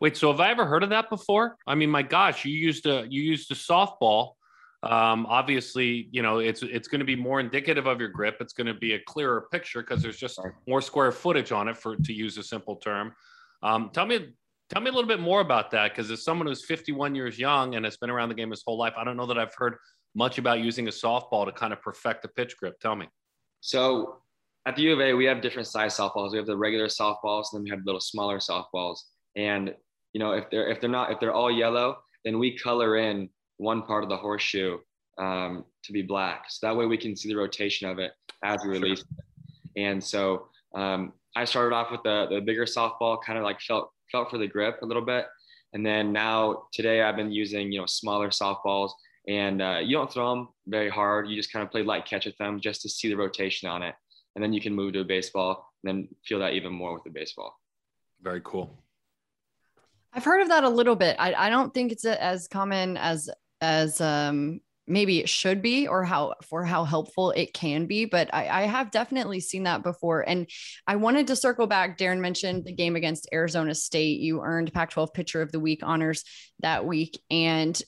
[0.00, 1.56] Wait, so have I ever heard of that before?
[1.66, 4.32] I mean, my gosh, you used a you used a softball
[4.84, 8.36] um, obviously, you know it's it's going to be more indicative of your grip.
[8.40, 11.76] It's going to be a clearer picture because there's just more square footage on it,
[11.76, 13.12] for to use a simple term.
[13.62, 14.34] Um, tell me
[14.70, 17.74] tell me a little bit more about that because as someone who's 51 years young
[17.74, 19.76] and has been around the game his whole life, I don't know that I've heard
[20.14, 22.78] much about using a softball to kind of perfect the pitch grip.
[22.80, 23.08] Tell me.
[23.60, 24.18] So
[24.66, 26.32] at the U of A, we have different size softballs.
[26.32, 28.98] We have the regular softballs, and then we have little smaller softballs.
[29.36, 29.74] And
[30.12, 33.28] you know, if they're if they're not if they're all yellow, then we color in
[33.58, 34.78] one part of the horseshoe
[35.18, 36.46] um, to be black.
[36.48, 38.12] So that way we can see the rotation of it
[38.42, 39.06] as we release sure.
[39.76, 39.82] it.
[39.82, 43.90] And so um, I started off with the, the bigger softball, kind of like felt,
[44.10, 45.26] felt for the grip a little bit.
[45.72, 48.90] And then now today I've been using, you know, smaller softballs
[49.26, 51.28] and uh, you don't throw them very hard.
[51.28, 53.82] You just kind of play light catch with them just to see the rotation on
[53.82, 53.94] it.
[54.34, 57.04] And then you can move to a baseball and then feel that even more with
[57.04, 57.58] the baseball.
[58.20, 58.78] Very cool.
[60.12, 61.16] I've heard of that a little bit.
[61.18, 63.28] I, I don't think it's a, as common as
[63.64, 68.28] as um, maybe it should be or how for how helpful it can be but
[68.34, 70.28] I, I, have definitely seen that before.
[70.28, 70.46] And
[70.86, 71.96] i wanted to circle back.
[71.96, 74.20] Darren mentioned the game against arizona state.
[74.20, 76.24] You earned pac 12 pitcher of the week honors
[76.60, 77.18] that week.
[77.30, 77.80] And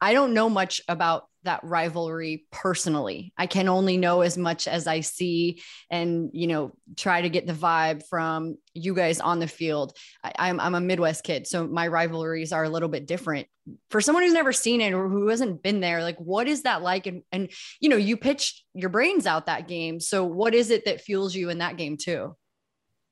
[0.00, 3.32] i don't know much about that rivalry personally.
[3.36, 7.46] I can only know as much as I see and, you know, try to get
[7.46, 9.96] the vibe from you guys on the field.
[10.22, 13.46] I, am I'm, I'm a Midwest kid, so my rivalries are a little bit different.
[13.90, 16.82] For someone who's never seen it or who hasn't been there, like what is that
[16.82, 17.06] like?
[17.06, 17.50] And, and,
[17.80, 20.00] you know, you pitched your brains out that game.
[20.00, 22.36] So what is it that fuels you in that game too?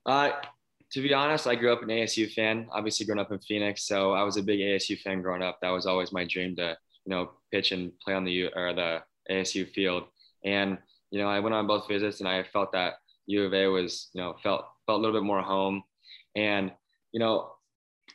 [0.06, 0.30] Uh,
[0.92, 3.86] to be honest, I grew up an ASU fan, obviously growing up in Phoenix.
[3.86, 5.58] So I was a big ASU fan growing up.
[5.62, 6.76] That was always my dream to
[7.10, 10.04] you know, pitch and play on the U or the ASU field.
[10.44, 10.78] And,
[11.10, 12.94] you know, I went on both visits and I felt that
[13.26, 15.82] U of A was, you know, felt, felt a little bit more home.
[16.36, 16.70] And,
[17.10, 17.50] you know,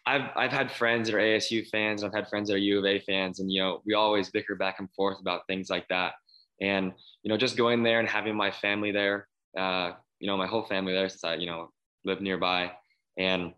[0.05, 2.79] I've, I've had friends that are ASU fans and I've had friends that are U
[2.79, 3.41] of A fans.
[3.41, 6.13] And, you know, we always bicker back and forth about things like that.
[6.61, 9.27] And, you know, just going there and having my family there,
[9.57, 11.69] uh, you know, my whole family there since I, you know,
[12.05, 12.71] live nearby.
[13.17, 13.53] And,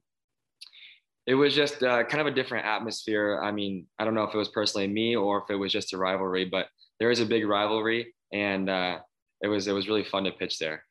[1.28, 3.42] it was just uh, kind of a different atmosphere.
[3.44, 5.94] I mean, I don't know if it was personally me or if it was just
[5.94, 6.68] a rivalry, but
[7.00, 9.00] there is a big rivalry, and uh,
[9.42, 10.84] it was it was really fun to pitch there.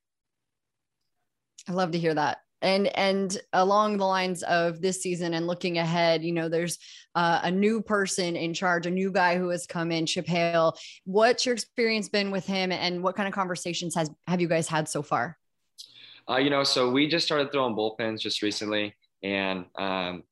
[1.66, 2.38] I love to hear that.
[2.60, 6.78] And and along the lines of this season and looking ahead, you know, there's
[7.14, 10.76] uh, a new person in charge, a new guy who has come in, Chip Hale.
[11.04, 14.68] What's your experience been with him, and what kind of conversations has have you guys
[14.68, 15.38] had so far?
[16.28, 20.22] Uh, you know, so we just started throwing bullpens just recently and um,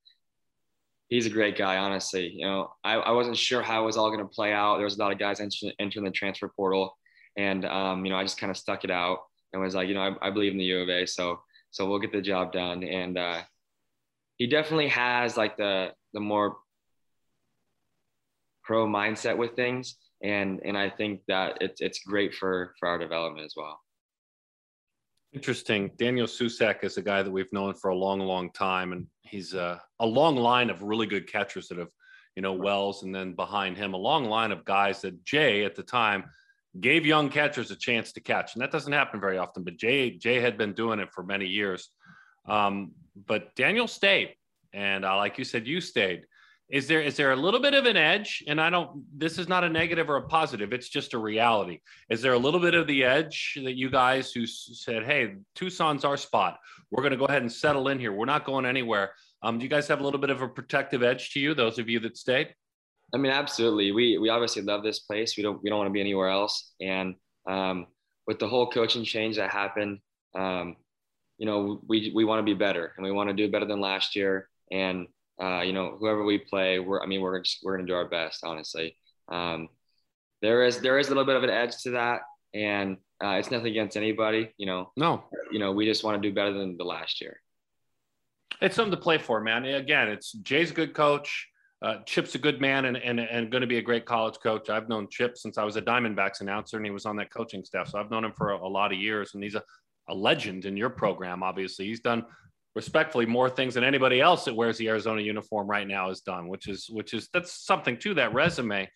[1.09, 1.79] he's a great guy.
[1.79, 4.77] Honestly, you know, I, I wasn't sure how it was all going to play out.
[4.77, 6.97] There was a lot of guys entering, entering the transfer portal,
[7.37, 9.19] and um, you know, I just kind of stuck it out
[9.53, 11.89] and was like, you know, I, I, believe in the U of A, so so
[11.89, 12.83] we'll get the job done.
[12.85, 13.43] And uh,
[14.37, 16.57] he definitely has like the the more
[18.65, 22.99] pro mindset with things, and and I think that it's it's great for for our
[22.99, 23.81] development as well.
[25.35, 25.91] Interesting.
[25.97, 29.53] Daniel Susac is a guy that we've known for a long, long time, and he's
[29.53, 31.91] a, a long line of really good catchers that have,
[32.37, 35.75] you know, Wells, and then behind him, a long line of guys that Jay at
[35.75, 36.25] the time
[36.81, 39.65] gave young catchers a chance to catch, and that doesn't happen very often.
[39.65, 41.91] But Jay, Jay had been doing it for many years.
[42.47, 42.93] Um,
[43.27, 44.37] but Daniel stayed,
[44.73, 46.27] and uh, like you said, you stayed.
[46.71, 48.43] Is there is there a little bit of an edge?
[48.47, 49.05] And I don't.
[49.17, 50.73] This is not a negative or a positive.
[50.73, 51.81] It's just a reality.
[52.09, 56.05] Is there a little bit of the edge that you guys who said, "Hey, Tucson's
[56.05, 56.59] our spot.
[56.91, 58.13] We're going to go ahead and settle in here.
[58.13, 61.03] We're not going anywhere." Um, do you guys have a little bit of a protective
[61.03, 61.53] edge to you?
[61.53, 62.55] Those of you that stayed.
[63.13, 63.93] I mean, absolutely.
[63.93, 65.37] We we obviously love this place.
[65.37, 66.73] We don't we don't want to be anywhere else.
[66.81, 67.15] And
[67.47, 67.87] um,
[68.27, 69.99] with the whole coaching change that happened,
[70.35, 70.77] um,
[71.39, 73.81] you know, we we want to be better and we want to do better than
[73.81, 74.49] last year.
[74.73, 75.07] And
[75.43, 77.97] uh, you know, whoever we play, we're, I mean, we're just, we're going to do
[77.97, 78.97] our best, honestly.
[79.29, 79.69] Um,
[80.43, 82.21] there is, there is a little bit of an edge to that
[82.53, 86.29] and uh, it's nothing against anybody, you know, no, you know, we just want to
[86.29, 87.41] do better than the last year.
[88.61, 89.65] It's something to play for, man.
[89.65, 91.49] Again, it's Jay's a good coach.
[91.83, 94.71] Uh, Chip's a good man and, and, and going to be a great college coach.
[94.71, 97.65] I've known Chip since I was a Diamondbacks announcer and he was on that coaching
[97.65, 97.89] staff.
[97.89, 99.63] So I've known him for a, a lot of years and he's a,
[100.09, 101.43] a legend in your program.
[101.43, 102.25] Obviously he's done
[102.75, 106.49] respectfully more things than anybody else that wears the Arizona uniform right now has done,
[106.49, 108.89] which is which is that's something to that resume.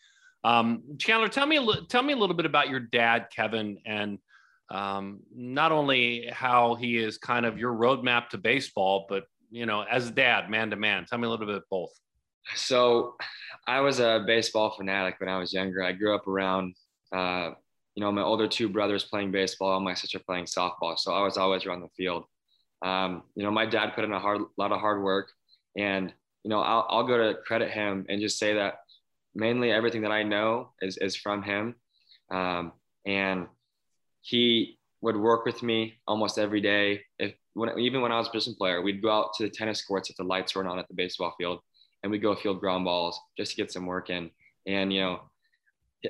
[0.45, 4.19] Um, Chandler, tell me a tell me a little bit about your dad, Kevin, and
[4.71, 9.83] um, not only how he is kind of your roadmap to baseball, but you know,
[9.83, 11.07] as a dad, man to man.
[11.07, 11.91] Tell me a little bit of both.
[12.55, 13.17] So,
[13.67, 15.83] I was a baseball fanatic when I was younger.
[15.83, 16.75] I grew up around,
[17.14, 17.51] uh,
[17.95, 20.99] you know, my older two brothers playing baseball, my sister playing softball.
[20.99, 22.25] So I was always around the field.
[22.83, 25.31] Um, you know, my dad put in a hard, lot of hard work,
[25.77, 26.12] and
[26.45, 28.81] you know, I'll, I'll go to credit him and just say that
[29.35, 31.75] mainly everything that I know is is from him,
[32.31, 32.73] um,
[33.05, 33.47] and
[34.21, 37.03] he would work with me almost every day.
[37.19, 39.85] If when, even when I was a position player, we'd go out to the tennis
[39.85, 41.61] courts if the lights weren't on at the baseball field,
[42.03, 44.31] and we'd go field ground balls just to get some work in.
[44.67, 45.21] And you know,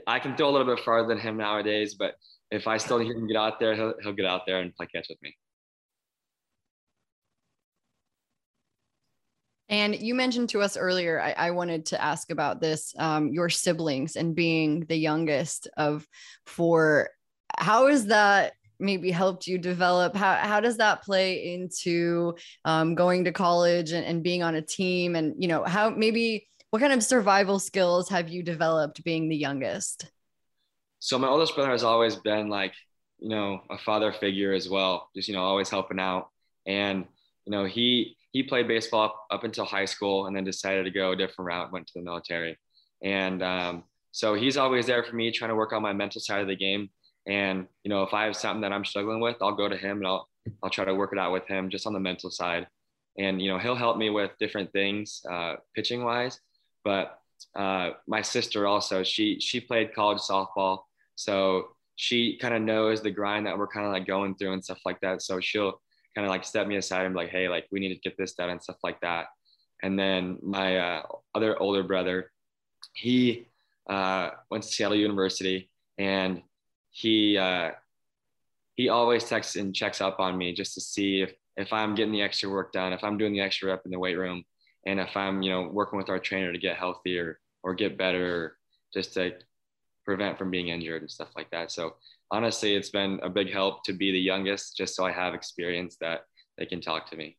[0.07, 2.17] I can throw a little bit farther than him nowadays, but
[2.51, 4.87] if I still need him get out there, he'll, he'll get out there and play
[4.87, 5.37] catch with me.
[9.69, 13.51] And you mentioned to us earlier, I, I wanted to ask about this um, your
[13.51, 16.07] siblings and being the youngest of
[16.47, 17.11] four.
[17.59, 20.15] How has that maybe helped you develop?
[20.15, 24.63] How, how does that play into um, going to college and, and being on a
[24.63, 25.17] team?
[25.17, 29.37] And, you know, how maybe what kind of survival skills have you developed being the
[29.37, 30.11] youngest?
[31.01, 32.75] So, my oldest brother has always been like,
[33.19, 36.29] you know, a father figure as well, just, you know, always helping out.
[36.67, 37.07] And,
[37.47, 40.91] you know, he, he played baseball up, up, until high school and then decided to
[40.91, 42.59] go a different route, went to the military.
[43.03, 46.41] And um, so he's always there for me, trying to work on my mental side
[46.41, 46.91] of the game.
[47.27, 49.99] And, you know, if I have something that I'm struggling with, I'll go to him
[49.99, 50.29] and I'll,
[50.63, 52.67] I'll try to work it out with him just on the mental side.
[53.19, 56.41] And, you know, he'll help me with different things uh, pitching wise.
[56.85, 57.19] But
[57.55, 60.81] uh, my sister also, she, she played college softball.
[61.17, 64.65] So she kind of knows the grind that we're kind of like going through and
[64.65, 65.21] stuff like that.
[65.23, 65.81] So she'll,
[66.15, 68.17] kind of like step me aside and be like, hey, like we need to get
[68.17, 69.27] this done and stuff like that.
[69.83, 71.03] And then my uh,
[71.35, 72.33] other older brother,
[72.95, 73.47] he
[73.89, 76.43] uh, went to Seattle University and
[76.91, 77.71] he uh,
[78.75, 82.13] he always texts and checks up on me just to see if if I'm getting
[82.13, 84.45] the extra work done, if I'm doing the extra rep in the weight room,
[84.87, 88.57] and if I'm you know working with our trainer to get healthier or get better,
[88.93, 89.33] just to
[90.05, 91.71] prevent from being injured and stuff like that.
[91.71, 91.97] So
[92.31, 95.97] honestly, it's been a big help to be the youngest, just so I have experience
[96.01, 96.21] that
[96.57, 97.37] they can talk to me.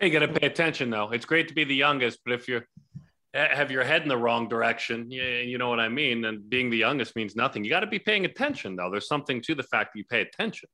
[0.00, 1.10] You got to pay attention though.
[1.10, 2.62] It's great to be the youngest, but if you
[3.34, 6.24] have your head in the wrong direction, you, you know what I mean.
[6.24, 7.64] And being the youngest means nothing.
[7.64, 8.90] You got to be paying attention though.
[8.90, 10.68] There's something to the fact that you pay attention.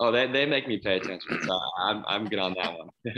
[0.00, 1.40] Oh, they, they make me pay attention.
[1.42, 2.88] So I'm, I'm good on that one.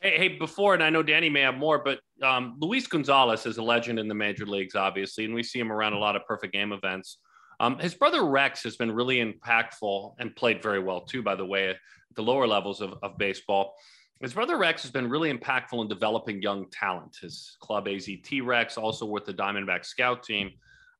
[0.00, 3.58] hey, hey, before, and I know Danny may have more, but um, Luis Gonzalez is
[3.58, 6.24] a legend in the major leagues, obviously, and we see him around a lot of
[6.26, 7.18] perfect game events.
[7.62, 11.46] Um, his brother Rex has been really impactful and played very well too, by the
[11.46, 11.76] way, at
[12.16, 13.76] the lower levels of, of baseball.
[14.20, 17.18] His brother Rex has been really impactful in developing young talent.
[17.22, 20.50] His club AZT Rex, also with the Diamondback scout team.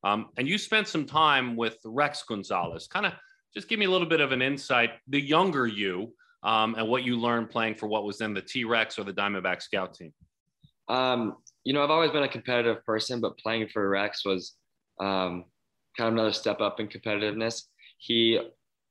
[0.05, 2.87] Um, and you spent some time with Rex Gonzalez.
[2.87, 3.13] Kind of
[3.53, 7.03] just give me a little bit of an insight, the younger you, um, and what
[7.03, 10.13] you learned playing for what was then the T Rex or the Diamondback scout team.
[10.87, 14.53] Um, you know, I've always been a competitive person, but playing for Rex was
[15.01, 15.45] um,
[15.97, 17.63] kind of another step up in competitiveness.
[17.97, 18.39] He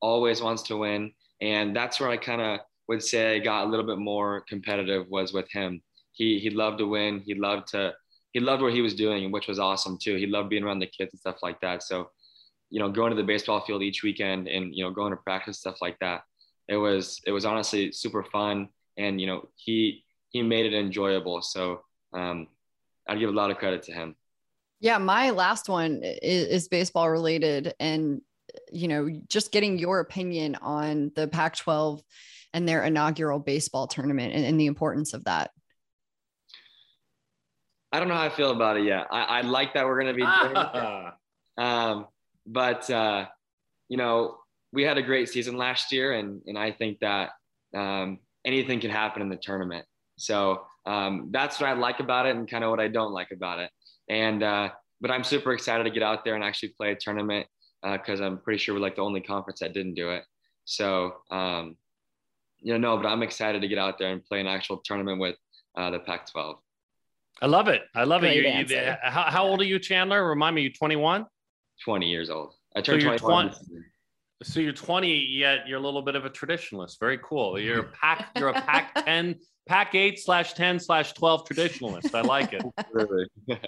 [0.01, 1.13] always wants to win.
[1.41, 5.07] And that's where I kind of would say I got a little bit more competitive
[5.09, 5.83] was with him.
[6.13, 7.21] He, he loved to win.
[7.25, 7.95] He loved to,
[8.33, 10.17] he loved what he was doing, which was awesome too.
[10.17, 11.83] He loved being around the kids and stuff like that.
[11.83, 12.11] So,
[12.71, 15.59] you know, going to the baseball field each weekend and, you know, going to practice,
[15.59, 16.23] stuff like that.
[16.69, 21.43] it was it was honestly super fun, and you know he he made it enjoyable.
[21.43, 22.49] So um,
[23.09, 24.17] I'd give a lot of credit to him.
[24.83, 28.21] Yeah, my last one is, is baseball related, and
[28.73, 32.03] you know, just getting your opinion on the Pac-12
[32.53, 35.53] and their inaugural baseball tournament and, and the importance of that.
[37.93, 39.07] I don't know how I feel about it yet.
[39.11, 41.13] I, I like that we're going to be doing it.
[41.59, 42.07] Um,
[42.47, 43.27] but, uh,
[43.91, 44.39] you know,
[44.73, 47.33] we had a great season last year, and, and I think that
[47.77, 49.85] um, anything can happen in the tournament.
[50.17, 53.33] So um, that's what I like about it and kind of what I don't like
[53.33, 53.71] about it.
[54.09, 57.47] And, uh, but I'm super excited to get out there and actually play a tournament
[57.83, 60.25] uh, because uh, I'm pretty sure we're like the only conference that didn't do it.
[60.65, 61.77] So, um,
[62.61, 65.19] you know, no, but I'm excited to get out there and play an actual tournament
[65.19, 65.37] with
[65.77, 66.55] uh, the Pac-12.
[67.41, 67.83] I love it.
[67.95, 68.71] I love Great it.
[68.71, 70.29] You, you, how, how old are you, Chandler?
[70.29, 71.27] Remind me, you 21?
[71.85, 72.55] 20 years old.
[72.77, 73.51] I turned so 21.
[73.51, 73.85] 20,
[74.43, 76.99] so you're 20, yet you're a little bit of a traditionalist.
[77.01, 77.59] Very cool.
[77.59, 78.31] You're a pack.
[78.37, 82.15] You're a pack 10, pack eight slash 10 slash 12 traditionalist.
[82.15, 82.63] I like it.
[82.93, 83.27] Really?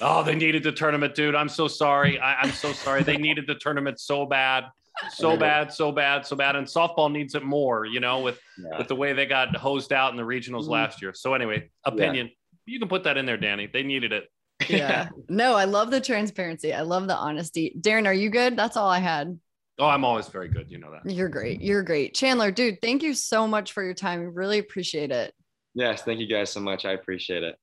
[0.00, 1.34] oh, they needed the tournament, dude.
[1.34, 2.20] I'm so sorry.
[2.20, 3.02] I, I'm so sorry.
[3.02, 4.66] They needed the tournament so bad
[5.08, 6.56] so bad, so bad, so bad.
[6.56, 8.78] And softball needs it more, you know, with yeah.
[8.78, 10.72] with the way they got hosed out in the regionals mm-hmm.
[10.72, 11.14] last year.
[11.14, 12.26] So anyway, opinion.
[12.26, 12.32] Yeah.
[12.66, 13.66] You can put that in there, Danny.
[13.66, 14.24] They needed it.
[14.68, 15.08] Yeah.
[15.28, 16.72] no, I love the transparency.
[16.72, 17.74] I love the honesty.
[17.80, 18.56] Darren, are you good?
[18.56, 19.38] That's all I had.
[19.80, 20.70] Oh, I'm always very good.
[20.70, 21.10] You know that.
[21.10, 21.62] You're great.
[21.62, 22.14] You're great.
[22.14, 24.20] Chandler, dude, thank you so much for your time.
[24.20, 25.32] We really appreciate it.
[25.74, 26.84] Yes, thank you guys so much.
[26.84, 27.56] I appreciate it.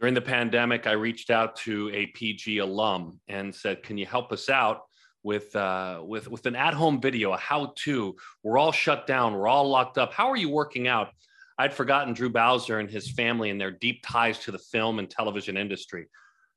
[0.00, 4.32] During the pandemic, I reached out to a PG alum and said, "Can you help
[4.32, 4.82] us out
[5.22, 8.16] with uh, with with an at-home video, a how-to.
[8.42, 9.34] We're all shut down.
[9.34, 10.12] We're all locked up.
[10.12, 11.08] How are you working out?
[11.58, 15.10] I'd forgotten Drew Bowser and his family and their deep ties to the film and
[15.10, 16.08] television industry.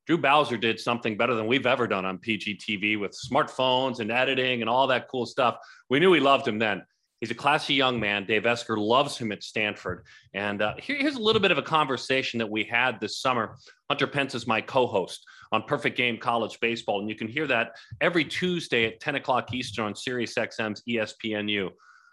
[0.06, 4.62] Drew Bowser did something better than we've ever done on PGTV with smartphones and editing
[4.62, 5.58] and all that cool stuff.
[5.90, 6.84] We knew we loved him then.
[7.22, 8.26] He's a classy young man.
[8.26, 10.06] Dave Esquer loves him at Stanford.
[10.34, 13.56] And uh, here, here's a little bit of a conversation that we had this summer.
[13.90, 17.00] Hunter Pence is my co host on Perfect Game College Baseball.
[17.00, 21.70] And you can hear that every Tuesday at 10 o'clock Eastern on Sirius XM's ESPNU.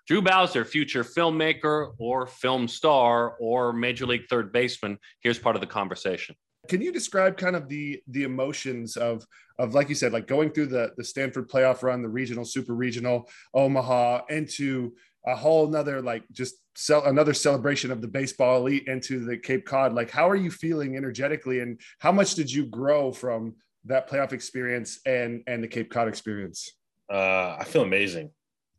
[0.07, 4.97] Drew Bowser, future filmmaker or film star or major league third baseman.
[5.23, 6.37] Here's part of the conversation.
[6.69, 9.27] Can you describe kind of the the emotions of
[9.59, 12.75] of like you said, like going through the the Stanford playoff run, the regional, super
[12.75, 14.93] regional, Omaha, into
[15.27, 19.67] a whole another like just sell another celebration of the baseball elite into the Cape
[19.67, 19.95] Cod.
[19.95, 24.33] Like, how are you feeling energetically, and how much did you grow from that playoff
[24.33, 26.73] experience and and the Cape Cod experience?
[27.11, 28.31] Uh, I feel amazing.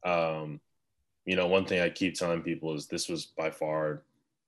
[0.04, 0.62] Um,
[1.26, 4.04] you know, one thing I keep telling people is this was by far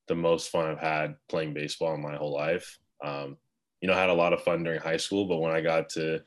[0.08, 2.80] the most fun I've had playing baseball in my whole life.
[3.04, 3.38] Um,
[3.82, 5.90] you know, I had a lot of fun during high school, but when I got
[5.90, 6.22] to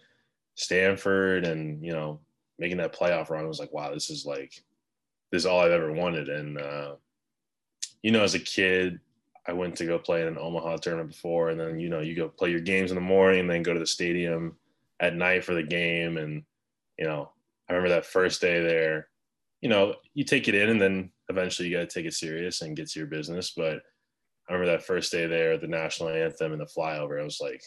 [0.57, 2.21] Stanford and, you know,
[2.59, 4.53] making that playoff run, I was like, wow, this is like,
[5.33, 6.29] this is all I've ever wanted.
[6.29, 6.97] And, uh,
[8.03, 9.01] you know, as a kid,
[9.49, 12.15] I went to go play in an Omaha tournament before, and then, you know, you
[12.15, 14.57] go play your games in the morning and then go to the stadium
[15.01, 16.17] at night for the game.
[16.17, 16.43] And,
[16.99, 17.31] you know,
[17.69, 19.09] I remember that first day there,
[19.61, 22.61] you know, you take it in and then eventually you got to take it serious
[22.63, 23.53] and get to your business.
[23.57, 23.83] But
[24.49, 27.21] I remember that first day there, the national anthem and the flyover.
[27.21, 27.63] I was like,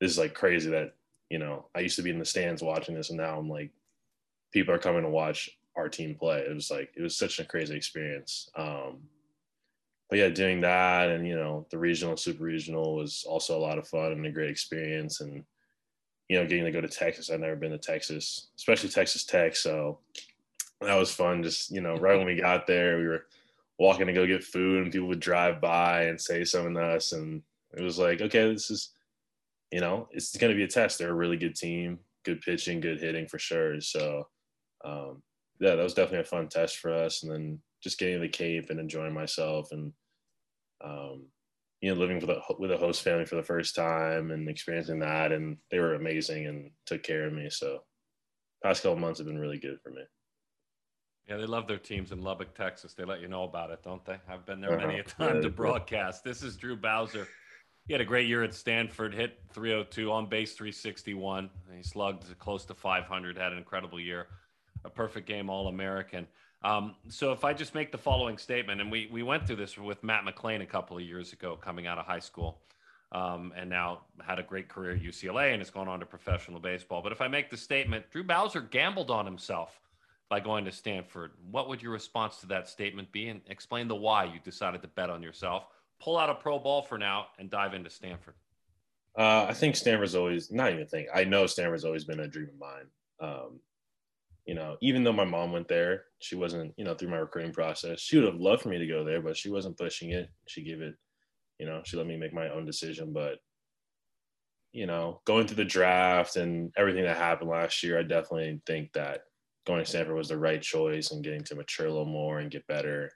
[0.00, 0.94] this is like crazy that,
[1.30, 3.70] you know, I used to be in the stands watching this and now I'm like,
[4.52, 6.38] people are coming to watch our team play.
[6.38, 8.50] It was like, it was such a crazy experience.
[8.56, 9.00] Um,
[10.08, 13.76] but yeah, doing that and, you know, the regional, super regional was also a lot
[13.76, 15.20] of fun and a great experience.
[15.20, 15.44] And,
[16.28, 17.28] you know, getting to go to Texas.
[17.28, 19.54] I've never been to Texas, especially Texas Tech.
[19.56, 19.98] So
[20.80, 21.42] that was fun.
[21.42, 23.26] Just, you know, right when we got there, we were,
[23.78, 27.12] walking to go get food and people would drive by and say something to us.
[27.12, 27.42] And
[27.76, 28.90] it was like okay this is
[29.70, 30.98] you know it's going to be a test.
[30.98, 33.80] They're a really good team good pitching good hitting for sure.
[33.80, 34.26] So
[34.84, 35.22] um,
[35.60, 37.22] yeah that was definitely a fun test for us.
[37.22, 39.92] And then just getting the cape and enjoying myself and
[40.84, 41.26] um,
[41.80, 45.00] you know living with a with a host family for the first time and experiencing
[45.00, 45.32] that.
[45.32, 47.48] And they were amazing and took care of me.
[47.50, 47.80] So
[48.62, 50.02] past couple months have been really good for me
[51.28, 52.94] yeah, they love their teams in Lubbock, Texas.
[52.94, 54.16] They let you know about it, don't they?
[54.28, 55.26] I've been there many a uh-huh.
[55.26, 56.22] time to broadcast.
[56.22, 57.26] This is Drew Bowser.
[57.86, 61.50] He had a great year at Stanford, hit 302 on base 361.
[61.76, 64.28] He slugged close to 500, had an incredible year,
[64.84, 66.26] a perfect game All American.
[66.62, 69.76] Um, so if I just make the following statement, and we, we went through this
[69.76, 72.58] with Matt McLain a couple of years ago coming out of high school.
[73.12, 76.58] Um, and now had a great career at UCLA and has gone on to professional
[76.58, 77.02] baseball.
[77.02, 79.80] But if I make the statement, Drew Bowser gambled on himself
[80.28, 81.32] by going to Stanford.
[81.50, 83.28] What would your response to that statement be?
[83.28, 85.66] And explain the why you decided to bet on yourself.
[86.00, 88.34] Pull out a pro ball for now and dive into Stanford.
[89.16, 91.08] Uh, I think Stanford's always not even think.
[91.14, 92.86] I know Stanford's always been a dream of mine.
[93.20, 93.60] Um,
[94.44, 97.52] you know, even though my mom went there, she wasn't, you know, through my recruiting
[97.52, 98.00] process.
[98.00, 100.28] She would have loved for me to go there, but she wasn't pushing it.
[100.46, 100.94] She gave it,
[101.58, 103.12] you know, she let me make my own decision.
[103.12, 103.38] But,
[104.72, 108.92] you know, going through the draft and everything that happened last year, I definitely think
[108.92, 109.22] that
[109.66, 112.50] going to Stanford was the right choice and getting to mature a little more and
[112.50, 113.10] get better.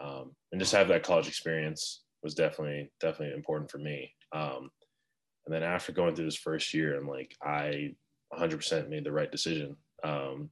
[0.00, 4.12] Um, and just have that college experience was definitely, definitely important for me.
[4.32, 4.70] Um,
[5.46, 7.94] and then after going through this first year, I'm like, I
[8.34, 9.76] 100% made the right decision.
[10.04, 10.50] Um,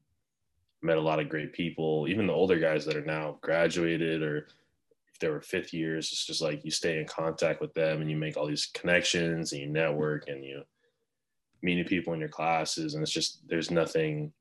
[0.82, 4.46] met a lot of great people, even the older guys that are now graduated or
[5.12, 8.10] if they were fifth years, it's just like you stay in contact with them and
[8.10, 10.62] you make all these connections and you network and you
[11.62, 12.94] meet new people in your classes.
[12.94, 14.32] And it's just, there's nothing,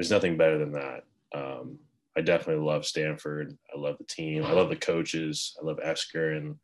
[0.00, 1.04] there's nothing better than that.
[1.34, 1.78] Um,
[2.16, 3.54] I definitely love Stanford.
[3.70, 4.46] I love the team.
[4.46, 5.54] I love the coaches.
[5.60, 6.56] I love Esquer and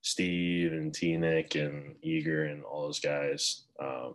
[0.00, 3.66] Steve and T Nick and Eager and all those guys.
[3.80, 4.14] Um,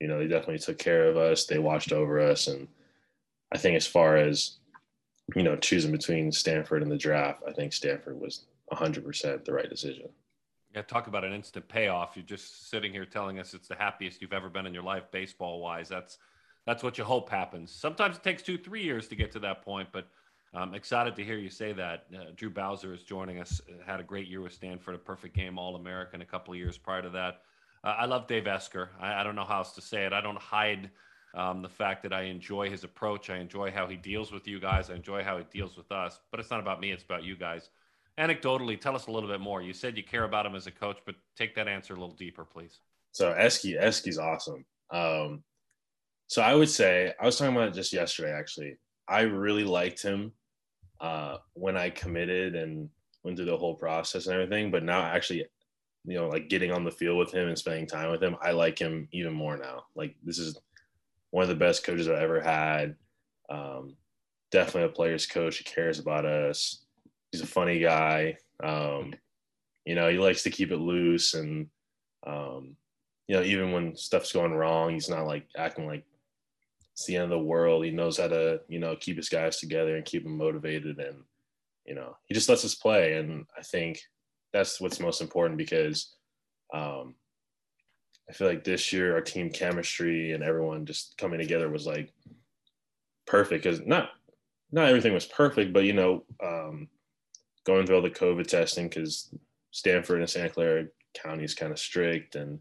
[0.00, 1.46] you know, they definitely took care of us.
[1.46, 2.66] They watched over us and,
[3.54, 4.58] I think as far as
[5.36, 9.70] you know choosing between Stanford and the draft, I think Stanford was 100% the right
[9.70, 10.08] decision.
[10.74, 12.16] Yeah, talk about an instant payoff.
[12.16, 15.04] You're just sitting here telling us it's the happiest you've ever been in your life,
[15.12, 15.88] baseball wise.
[15.88, 16.18] That's
[16.66, 17.70] that's what you hope happens.
[17.70, 20.06] Sometimes it takes two, three years to get to that point, but
[20.54, 22.06] I'm excited to hear you say that.
[22.14, 23.60] Uh, Drew Bowser is joining us.
[23.86, 26.76] Had a great year with Stanford, a perfect game All American a couple of years
[26.76, 27.40] prior to that.
[27.82, 28.90] Uh, I love Dave Esquer.
[29.00, 30.12] I, I, don't know how else to say it.
[30.12, 30.90] I don't hide
[31.34, 34.60] um, the fact that I enjoy his approach, I enjoy how he deals with you
[34.60, 36.20] guys, I enjoy how he deals with us.
[36.30, 37.70] But it's not about me; it's about you guys.
[38.18, 39.62] Anecdotally, tell us a little bit more.
[39.62, 42.14] You said you care about him as a coach, but take that answer a little
[42.14, 42.80] deeper, please.
[43.12, 44.66] So Esky, Esky's awesome.
[44.90, 45.42] Um,
[46.32, 48.32] so I would say I was talking about it just yesterday.
[48.32, 50.32] Actually, I really liked him
[50.98, 52.88] uh, when I committed and
[53.22, 54.70] went through the whole process and everything.
[54.70, 55.44] But now, actually,
[56.06, 58.52] you know, like getting on the field with him and spending time with him, I
[58.52, 59.84] like him even more now.
[59.94, 60.58] Like this is
[61.32, 62.96] one of the best coaches I've ever had.
[63.50, 63.94] Um,
[64.50, 65.58] definitely a player's coach.
[65.58, 66.86] He cares about us.
[67.30, 68.38] He's a funny guy.
[68.64, 69.12] Um,
[69.84, 71.66] you know, he likes to keep it loose and,
[72.26, 72.74] um,
[73.28, 76.04] you know, even when stuff's going wrong, he's not like acting like
[76.92, 77.84] it's the end of the world.
[77.84, 80.98] He knows how to, you know, keep his guys together and keep them motivated.
[80.98, 81.22] And,
[81.86, 83.14] you know, he just lets us play.
[83.14, 84.00] And I think
[84.52, 86.14] that's what's most important because,
[86.74, 87.14] um,
[88.28, 92.12] I feel like this year our team chemistry and everyone just coming together was like
[93.26, 94.10] perfect because not
[94.70, 96.88] not everything was perfect, but you know, um,
[97.64, 99.34] going through all the COVID testing because
[99.70, 102.58] Stanford and Santa Clara County is kind of strict and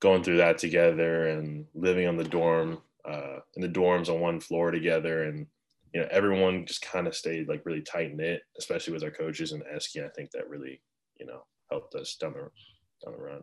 [0.00, 4.40] going through that together and living on the dorm uh, in the dorms on one
[4.40, 5.46] floor together and
[5.92, 9.52] you know everyone just kind of stayed like really tight knit, especially with our coaches
[9.52, 10.04] and Esky.
[10.04, 10.80] I think that really
[11.18, 12.40] you know helped us down the
[13.04, 13.42] down the run.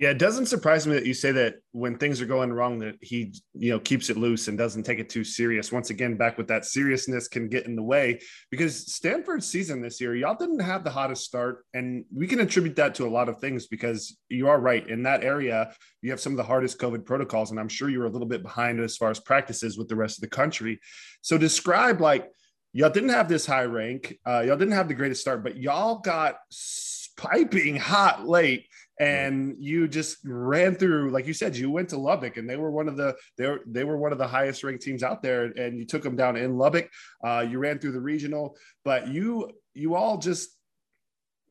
[0.00, 2.94] Yeah, it doesn't surprise me that you say that when things are going wrong that
[3.02, 5.70] he, you know, keeps it loose and doesn't take it too serious.
[5.70, 8.18] Once again, back with that seriousness can get in the way
[8.50, 12.76] because Stanford's season this year, y'all didn't have the hottest start, and we can attribute
[12.76, 15.70] that to a lot of things because you are right in that area.
[16.00, 18.26] You have some of the hardest COVID protocols, and I'm sure you were a little
[18.26, 20.80] bit behind as far as practices with the rest of the country.
[21.20, 22.26] So describe like
[22.72, 25.98] y'all didn't have this high rank, uh, y'all didn't have the greatest start, but y'all
[25.98, 26.36] got
[27.18, 28.64] piping hot late
[29.00, 32.70] and you just ran through like you said you went to lubbock and they were
[32.70, 35.44] one of the they were, they were one of the highest ranked teams out there
[35.44, 36.88] and you took them down in lubbock.
[37.24, 40.50] Uh, you ran through the regional but you you all just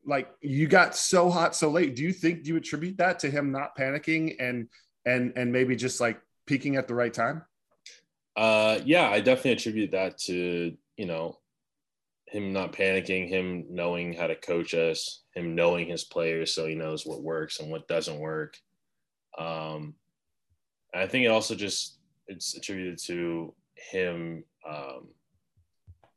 [0.06, 1.96] like you got so hot so late.
[1.96, 4.68] Do you think do you attribute that to him not panicking and
[5.04, 7.42] and and maybe just like peaking at the right time?
[8.36, 11.36] Uh yeah i definitely attribute that to you know
[12.30, 16.74] him not panicking, him knowing how to coach us, him knowing his players so he
[16.74, 18.56] knows what works and what doesn't work.
[19.36, 19.94] Um,
[20.94, 25.08] I think it also just it's attributed to him, um,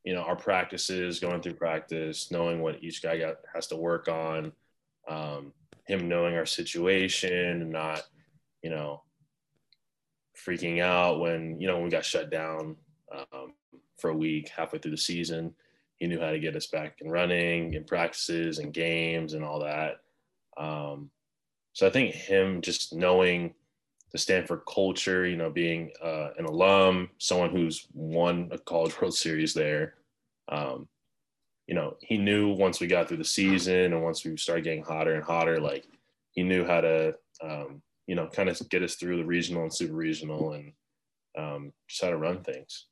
[0.04, 4.08] you know, our practices, going through practice, knowing what each guy got has to work
[4.08, 4.52] on,
[5.08, 5.52] um,
[5.88, 8.04] him knowing our situation not,
[8.62, 9.02] you know,
[10.48, 12.76] freaking out when you know when we got shut down
[13.12, 13.54] um,
[13.98, 15.54] for a week halfway through the season
[15.98, 19.60] he knew how to get us back and running in practices and games and all
[19.60, 20.02] that.
[20.58, 21.10] Um,
[21.74, 23.54] so I think him just knowing
[24.12, 29.16] the Stanford culture, you know, being uh, an alum, someone who's won a College World
[29.16, 29.96] Series there,
[30.50, 30.88] um,
[31.68, 34.84] you know, he knew once we got through the season and once we started getting
[34.84, 35.86] hotter and hotter, like
[36.32, 39.74] he knew how to, um, you know, kind of get us through the regional and
[39.74, 40.74] super regional and
[41.38, 42.88] um, just how to run things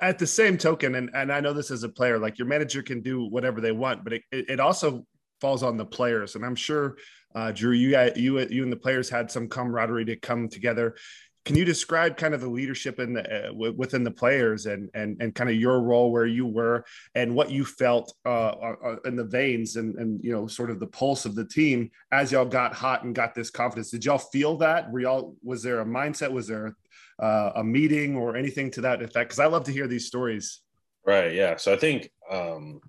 [0.00, 2.82] at the same token, and, and I know this as a player, like your manager
[2.82, 5.06] can do whatever they want, but it, it also
[5.40, 6.34] falls on the players.
[6.34, 6.96] And I'm sure,
[7.34, 10.96] uh, Drew, you, you, you and the players had some camaraderie to come together.
[11.44, 15.16] can you describe kind of the leadership in the uh, within the players and and
[15.22, 16.84] and kind of your role where you were
[17.14, 20.70] and what you felt uh, uh, uh, in the veins and and you know sort
[20.70, 23.90] of the pulse of the team as y'all got hot and got this confidence?
[23.90, 24.90] Did y'all feel that?
[24.90, 26.30] Were y'all was there a mindset?
[26.30, 26.76] Was there
[27.20, 29.30] uh, a meeting or anything to that effect?
[29.30, 30.60] Because I love to hear these stories.
[31.06, 31.34] Right.
[31.34, 31.56] Yeah.
[31.56, 32.80] So I think um,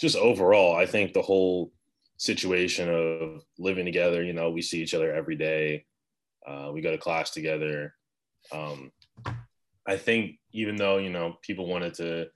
[0.00, 1.72] just overall, I think the whole
[2.16, 4.22] situation of living together.
[4.22, 5.84] You know, we see each other every day
[6.48, 7.94] uh, we go to class together.
[8.52, 8.90] Um,
[9.86, 12.26] I think even though you know people wanted to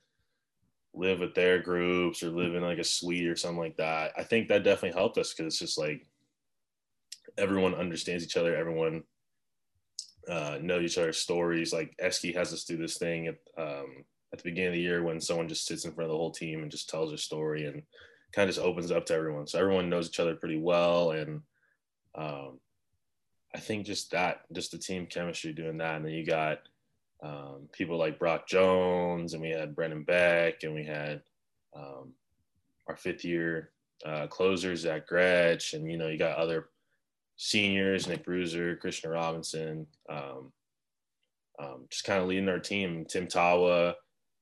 [0.93, 4.23] live with their groups or live in like a suite or something like that, I
[4.23, 6.05] think that definitely helped us because it's just like
[7.37, 8.55] everyone understands each other.
[8.55, 9.03] Everyone
[10.29, 11.73] uh, knows each other's stories.
[11.73, 15.03] Like Eski has us do this thing at, um, at the beginning of the year
[15.03, 17.65] when someone just sits in front of the whole team and just tells their story
[17.65, 17.83] and
[18.33, 19.47] kind of just opens up to everyone.
[19.47, 21.41] So everyone knows each other pretty well and
[22.15, 22.59] um,
[23.55, 25.97] I think just that, just the team chemistry doing that.
[25.97, 26.59] And then you got
[27.23, 31.21] um, people like Brock Jones, and we had Brendan Beck, and we had
[31.75, 32.13] um,
[32.87, 33.71] our fifth year
[34.05, 36.69] uh, closers, Zach Grech, and you know, you got other
[37.35, 40.51] seniors, Nick Brueser, Christian Robinson, um,
[41.59, 43.93] um, just kind of leading our team, Tim Tawa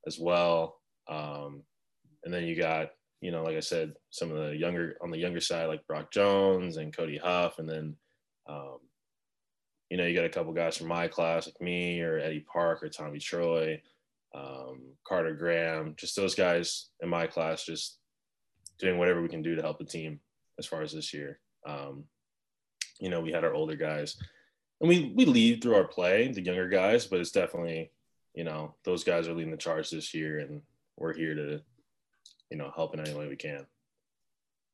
[0.07, 0.79] as well.
[1.07, 1.63] Um,
[2.23, 5.17] and then you got, you know, like I said, some of the younger on the
[5.17, 7.95] younger side, like Brock Jones and Cody Huff, and then
[8.47, 8.79] um,
[9.89, 12.81] you know, you got a couple guys from my class, like me or Eddie Park
[12.81, 13.81] or Tommy Troy,
[14.33, 17.97] um, Carter Graham, just those guys in my class, just
[18.79, 20.21] doing whatever we can do to help the team
[20.57, 21.39] as far as this year.
[21.67, 22.05] Um,
[23.01, 24.15] you know, we had our older guys,
[24.79, 27.91] and we we lead through our play, the younger guys, but it's definitely,
[28.33, 30.61] you know, those guys are leading the charge this year, and
[30.97, 31.61] we're here to,
[32.51, 33.65] you know, help in any way we can.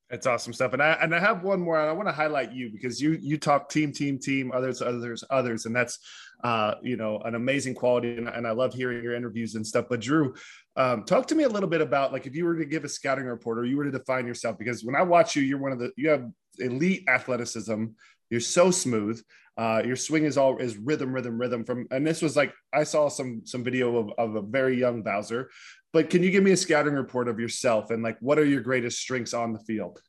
[0.10, 0.74] That's awesome stuff.
[0.74, 1.78] And I and I have one more.
[1.78, 5.66] I want to highlight you because you you talk team, team, team, others, others, others,
[5.66, 6.00] and that's
[6.44, 8.18] uh, you know an amazing quality.
[8.18, 9.86] And, and I love hearing your interviews and stuff.
[9.90, 10.34] But Drew,
[10.78, 12.90] um, talk to me a little bit about like if you were to give a
[12.90, 15.74] scouting report or you were to define yourself, because when I watch you, you're one
[15.74, 16.26] of the you have
[16.60, 17.86] elite athleticism.
[18.30, 19.22] You're so smooth.
[19.58, 21.64] Uh, your swing is all is rhythm, rhythm, rhythm.
[21.64, 25.02] From and this was like I saw some some video of, of a very young
[25.02, 25.50] Bowser,
[25.94, 28.62] but can you give me a scouting report of yourself and like what are your
[28.62, 30.00] greatest strengths on the field?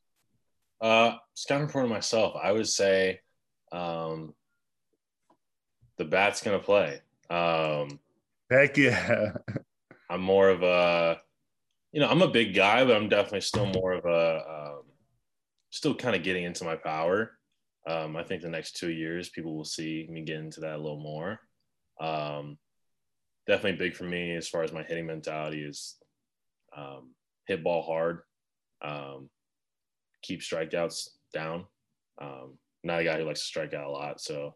[0.80, 3.20] Uh, scouting report of myself, I would say
[3.72, 4.34] um,
[5.96, 7.00] the bat's gonna play.
[7.30, 8.00] Um,
[8.50, 9.32] Heck yeah!
[10.10, 11.20] I'm more of a,
[11.92, 14.82] you know, I'm a big guy, but I'm definitely still more of a, um,
[15.70, 17.37] still kind of getting into my power.
[17.88, 20.82] Um, I think the next two years, people will see me get into that a
[20.82, 21.40] little more.
[21.98, 22.58] Um,
[23.46, 25.96] definitely big for me as far as my hitting mentality is
[26.76, 27.14] um,
[27.46, 28.20] hit ball hard,
[28.82, 29.30] um,
[30.22, 31.64] keep strikeouts down.
[32.20, 34.54] Um, not a guy who likes to strike out a lot, so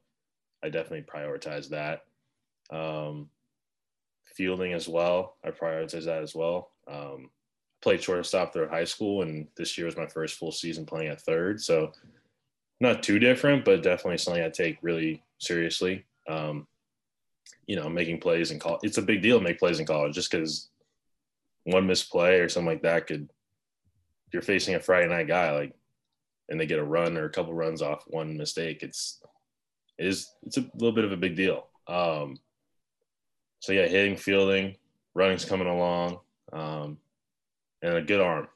[0.62, 2.03] I definitely prioritize that.
[2.70, 3.30] Um,
[4.37, 6.72] fielding as well, I prioritize that as well.
[6.87, 7.30] Um,
[7.80, 11.22] played shortstop through high school, and this year was my first full season playing at
[11.22, 11.93] third, so
[12.83, 16.05] not too different, but definitely something I take really seriously.
[16.28, 16.66] Um,
[17.66, 18.80] you know, making plays in college.
[18.83, 20.68] It's a big deal to make plays in college just because
[21.62, 23.30] one misplay or something like that could,
[24.33, 25.72] you're facing a Friday night guy, like,
[26.49, 28.83] and they get a run or a couple runs off one mistake.
[28.83, 29.22] It's,
[29.97, 31.68] it is, it's a little bit of a big deal.
[31.87, 32.41] Um,
[33.61, 34.76] so yeah, hitting, fielding,
[35.14, 36.18] running's coming along,
[36.53, 36.99] um,
[37.80, 38.49] and a good arm.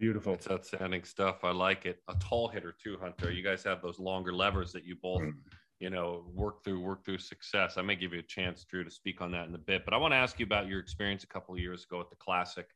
[0.00, 0.34] Beautiful.
[0.34, 1.44] It's outstanding stuff.
[1.44, 2.02] I like it.
[2.08, 3.30] A tall hitter too, Hunter.
[3.30, 5.34] You guys have those longer levers that you both mm
[5.80, 7.78] you know, work through work through success.
[7.78, 9.94] I may give you a chance, Drew, to speak on that in a bit, but
[9.94, 12.16] I want to ask you about your experience a couple of years ago at the
[12.16, 12.66] Classic,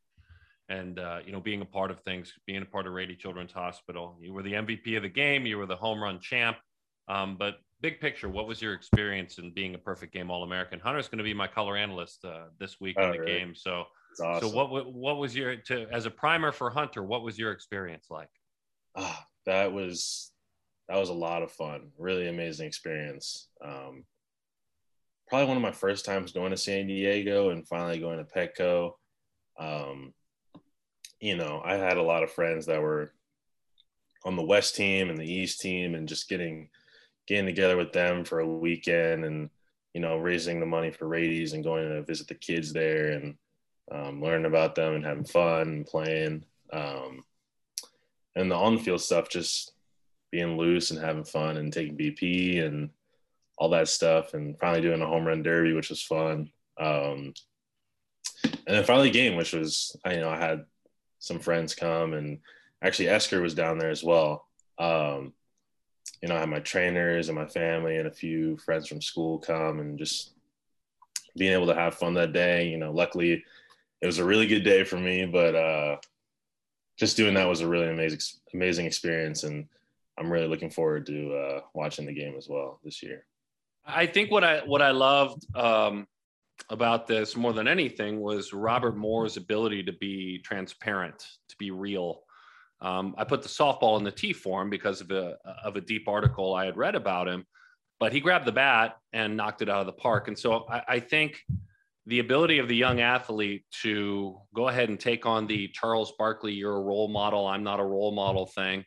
[0.71, 3.53] and uh, you know, being a part of things, being a part of Rady Children's
[3.53, 4.17] Hospital.
[4.21, 6.57] You were the MVP of the game, you were the home run champ,
[7.07, 10.81] um, but big picture, what was your experience in being a perfect game All American?
[10.81, 13.33] Hunter's going to be my color analyst uh, this week oh, in the really?
[13.33, 13.85] game, so.
[14.21, 14.49] Awesome.
[14.49, 17.03] So what what was your to as a primer for Hunter?
[17.03, 18.31] What was your experience like?
[18.97, 20.33] Ah, that was
[20.89, 21.91] that was a lot of fun.
[21.99, 23.49] Really amazing experience.
[23.65, 24.05] Um,
[25.29, 28.93] probably one of my first times going to San Diego and finally going to Petco.
[29.59, 30.13] Um,
[31.21, 33.15] you know, I had a lot of friends that were
[34.25, 36.69] on the West team and the East team, and just getting
[37.27, 39.49] getting together with them for a weekend and
[39.95, 43.37] you know raising the money for Rady's and going to visit the kids there and
[43.91, 46.45] um, learning about them and having fun playing.
[46.73, 47.25] Um,
[48.37, 49.73] and the on the field stuff just
[50.31, 52.91] being loose and having fun and taking BP and
[53.57, 56.51] all that stuff, and finally doing a home run derby, which was fun.
[56.81, 57.35] Um,
[58.45, 60.65] and then finally game, which was I you know I had
[61.19, 62.41] some friends come and
[62.83, 64.47] actually Esquer was down there as well.
[64.79, 65.33] Um,
[66.21, 69.39] you know, I had my trainers and my family and a few friends from school
[69.39, 70.33] come and just
[71.37, 72.69] being able to have fun that day.
[72.69, 73.45] You know, luckily
[74.05, 75.97] it was a really good day for me, but uh,
[76.99, 78.19] just doing that was a really amazing,
[78.53, 79.45] amazing experience.
[79.45, 79.67] And
[80.19, 83.25] I'm really looking forward to uh, watching the game as well this year.
[83.87, 86.07] I think what I what I loved um,
[86.69, 92.25] about this more than anything was Robert Moore's ability to be transparent, to be real.
[92.83, 96.09] Um, I put the softball in the T form because of a of a deep
[96.09, 97.47] article I had read about him,
[97.99, 100.29] but he grabbed the bat and knocked it out of the park.
[100.29, 101.41] And so I, I think
[102.07, 106.53] the ability of the young athlete to go ahead and take on the Charles Barkley,
[106.53, 108.85] you're a role model, I'm not a role model thing,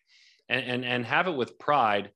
[0.49, 2.11] and and, and have it with pride,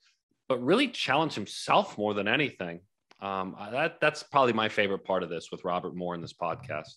[0.47, 2.82] but really challenge himself more than anything.
[3.22, 6.89] Um, that that's probably my favorite part of this with Robert Moore in this podcast.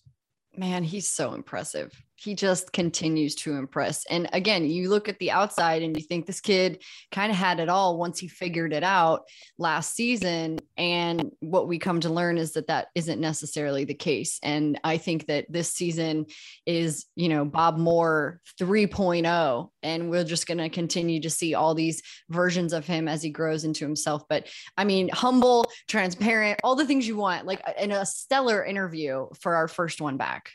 [0.55, 4.05] Man, he's so impressive he just continues to impress.
[4.05, 7.59] And again, you look at the outside and you think this kid kind of had
[7.59, 9.25] it all once he figured it out
[9.57, 10.59] last season.
[10.77, 14.39] And what we come to learn is that that isn't necessarily the case.
[14.43, 16.27] And I think that this season
[16.65, 19.69] is, you know, Bob Moore 3.0.
[19.83, 23.29] And we're just going to continue to see all these versions of him as he
[23.29, 24.23] grows into himself.
[24.29, 24.47] But
[24.77, 29.55] I mean, humble, transparent, all the things you want, like in a stellar interview for
[29.55, 30.51] our first one back.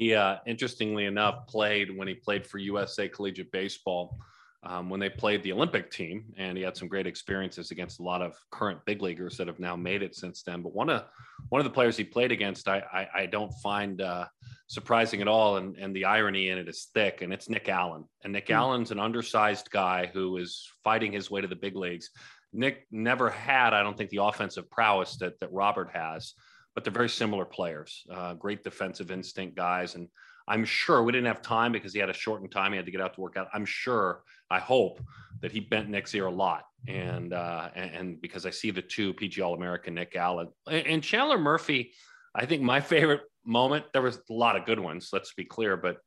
[0.00, 4.18] He, uh, interestingly enough, played when he played for USA Collegiate Baseball
[4.62, 8.02] um, when they played the Olympic team, and he had some great experiences against a
[8.02, 10.62] lot of current big leaguers that have now made it since then.
[10.62, 11.04] But one of
[11.50, 14.24] one of the players he played against, I I, I don't find uh,
[14.68, 18.06] surprising at all, and and the irony in it is thick, and it's Nick Allen.
[18.24, 18.54] And Nick mm.
[18.54, 22.08] Allen's an undersized guy who is fighting his way to the big leagues.
[22.54, 26.32] Nick never had, I don't think, the offensive prowess that that Robert has
[26.74, 28.04] but they're very similar players.
[28.12, 30.08] Uh, great defensive instinct guys, and
[30.48, 32.72] I'm sure we didn't have time because he had a shortened time.
[32.72, 33.48] He had to get out to work out.
[33.52, 35.00] I'm sure, I hope
[35.42, 39.14] that he bent Nick's ear a lot, and uh, and, because I see the two
[39.14, 41.92] PG All American Nick Allen and Chandler Murphy.
[42.34, 43.86] I think my favorite moment.
[43.92, 45.10] There was a lot of good ones.
[45.12, 45.98] Let's be clear, but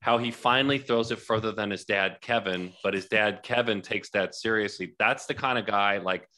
[0.00, 4.10] how he finally throws it further than his dad Kevin, but his dad Kevin takes
[4.10, 4.94] that seriously.
[4.98, 6.28] That's the kind of guy like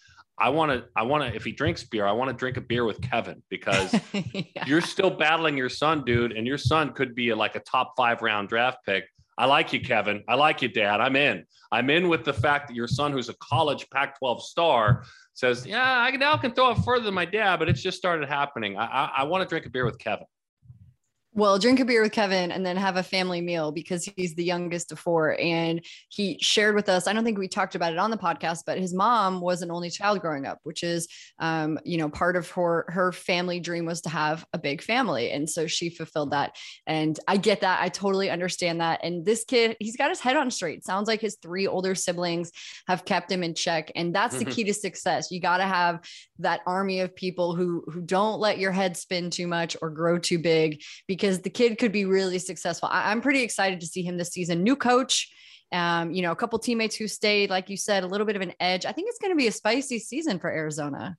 [0.41, 2.63] I want to, I want to, if he drinks beer, I want to drink a
[2.63, 4.65] beer with Kevin because yeah.
[4.67, 7.93] you're still battling your son, dude, and your son could be a, like a top
[7.97, 9.05] five round draft pick.
[9.37, 10.25] I like you, Kevin.
[10.29, 11.01] I like you, Dad.
[11.01, 11.45] I'm in.
[11.71, 15.67] I'm in with the fact that your son, who's a college Pac 12 star, says,
[15.67, 18.77] Yeah, I now can throw it further than my dad, but it's just started happening.
[18.77, 20.27] I, I, I want to drink a beer with Kevin.
[21.33, 24.43] Well, drink a beer with Kevin and then have a family meal because he's the
[24.43, 25.39] youngest of four.
[25.41, 28.65] And he shared with us, I don't think we talked about it on the podcast,
[28.67, 31.07] but his mom was an only child growing up, which is,
[31.39, 35.31] um, you know, part of her, her family dream was to have a big family.
[35.31, 36.57] And so she fulfilled that.
[36.85, 37.81] And I get that.
[37.81, 39.05] I totally understand that.
[39.05, 40.85] And this kid, he's got his head on straight.
[40.85, 42.51] Sounds like his three older siblings
[42.89, 43.93] have kept him in check.
[43.95, 44.53] And that's the mm-hmm.
[44.53, 45.31] key to success.
[45.31, 46.01] You got to have
[46.41, 50.19] that army of people who, who don't let your head spin too much or grow
[50.19, 52.89] too big because because the kid could be really successful.
[52.91, 54.63] I, am pretty excited to see him this season.
[54.63, 55.31] New coach,
[55.71, 58.43] um, you know, a couple teammates who stayed, like you said, a little bit of
[58.43, 58.87] an edge.
[58.87, 61.17] I think it's going to be a spicy season for Arizona.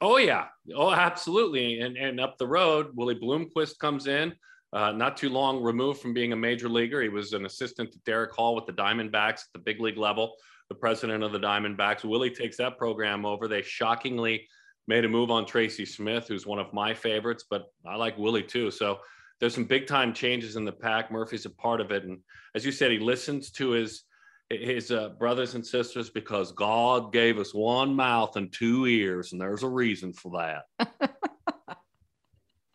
[0.00, 1.80] Oh yeah, oh absolutely.
[1.80, 4.32] And and up the road, Willie Bloomquist comes in.
[4.72, 7.02] Uh, not too long removed from being a major leaguer.
[7.02, 10.34] He was an assistant to Derrick Hall with the Diamondbacks at the big league level,
[10.68, 12.04] the president of the Diamondbacks.
[12.04, 13.48] Willie takes that program over.
[13.48, 14.46] They shockingly
[14.86, 18.42] made a move on Tracy Smith, who's one of my favorites, but I like Willie
[18.42, 18.70] too.
[18.70, 18.98] So
[19.40, 21.10] there's some big time changes in the pack.
[21.10, 22.18] Murphy's a part of it, and
[22.54, 24.04] as you said, he listens to his
[24.50, 29.40] his uh, brothers and sisters because God gave us one mouth and two ears, and
[29.40, 30.88] there's a reason for that.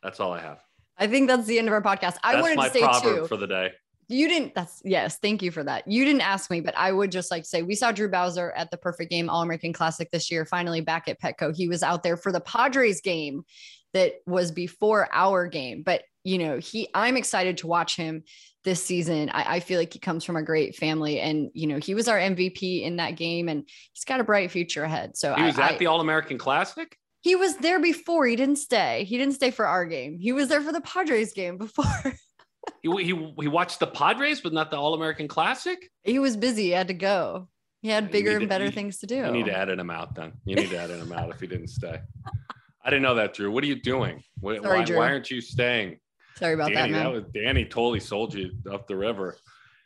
[0.03, 0.59] that's all I have.
[0.97, 2.17] I think that's the end of our podcast.
[2.23, 3.71] I that's wanted to say too, for the day.
[4.07, 4.53] You didn't.
[4.53, 5.17] That's yes.
[5.17, 5.87] Thank you for that.
[5.87, 8.51] You didn't ask me, but I would just like to say we saw Drew Bowser
[8.51, 10.45] at the Perfect Game All American Classic this year.
[10.45, 11.55] Finally back at Petco.
[11.55, 13.43] He was out there for the Padres game
[13.93, 18.23] that was before our game, but you know, he, I'm excited to watch him
[18.63, 19.29] this season.
[19.29, 22.07] I, I, feel like he comes from a great family and, you know, he was
[22.07, 25.17] our MVP in that game and he's got a bright future ahead.
[25.17, 26.97] So he was I, at the All American Classic.
[27.21, 28.25] He was there before.
[28.25, 29.05] He didn't stay.
[29.05, 30.17] He didn't stay for our game.
[30.19, 31.85] He was there for the Padres game before.
[32.81, 35.89] he, he, he watched the Padres, but not the All American Classic.
[36.03, 36.63] He was busy.
[36.63, 37.47] He had to go.
[37.81, 39.15] He had bigger and better things to do.
[39.15, 40.31] You need to edit him out then.
[40.45, 41.99] You need to edit him out if he didn't stay.
[42.85, 43.51] I didn't know that, Drew.
[43.51, 44.23] What are you doing?
[44.39, 44.97] Why, Sorry, Drew.
[44.97, 45.97] why aren't you staying?
[46.37, 47.03] Sorry about Danny, that, man.
[47.03, 49.37] That was Danny totally sold you up the river.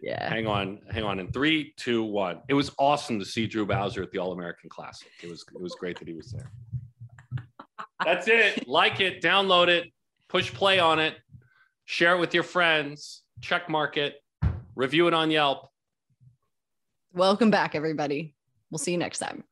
[0.01, 0.29] Yeah.
[0.29, 1.19] Hang on, hang on.
[1.19, 2.41] In three, two, one.
[2.47, 5.09] It was awesome to see Drew Bowser at the All American Classic.
[5.23, 6.51] It was it was great that he was there.
[8.05, 8.67] That's it.
[8.67, 9.91] Like it, download it,
[10.27, 11.15] push play on it,
[11.85, 14.15] share it with your friends, check mark it,
[14.75, 15.69] review it on Yelp.
[17.13, 18.35] Welcome back, everybody.
[18.69, 19.43] We'll see you next time.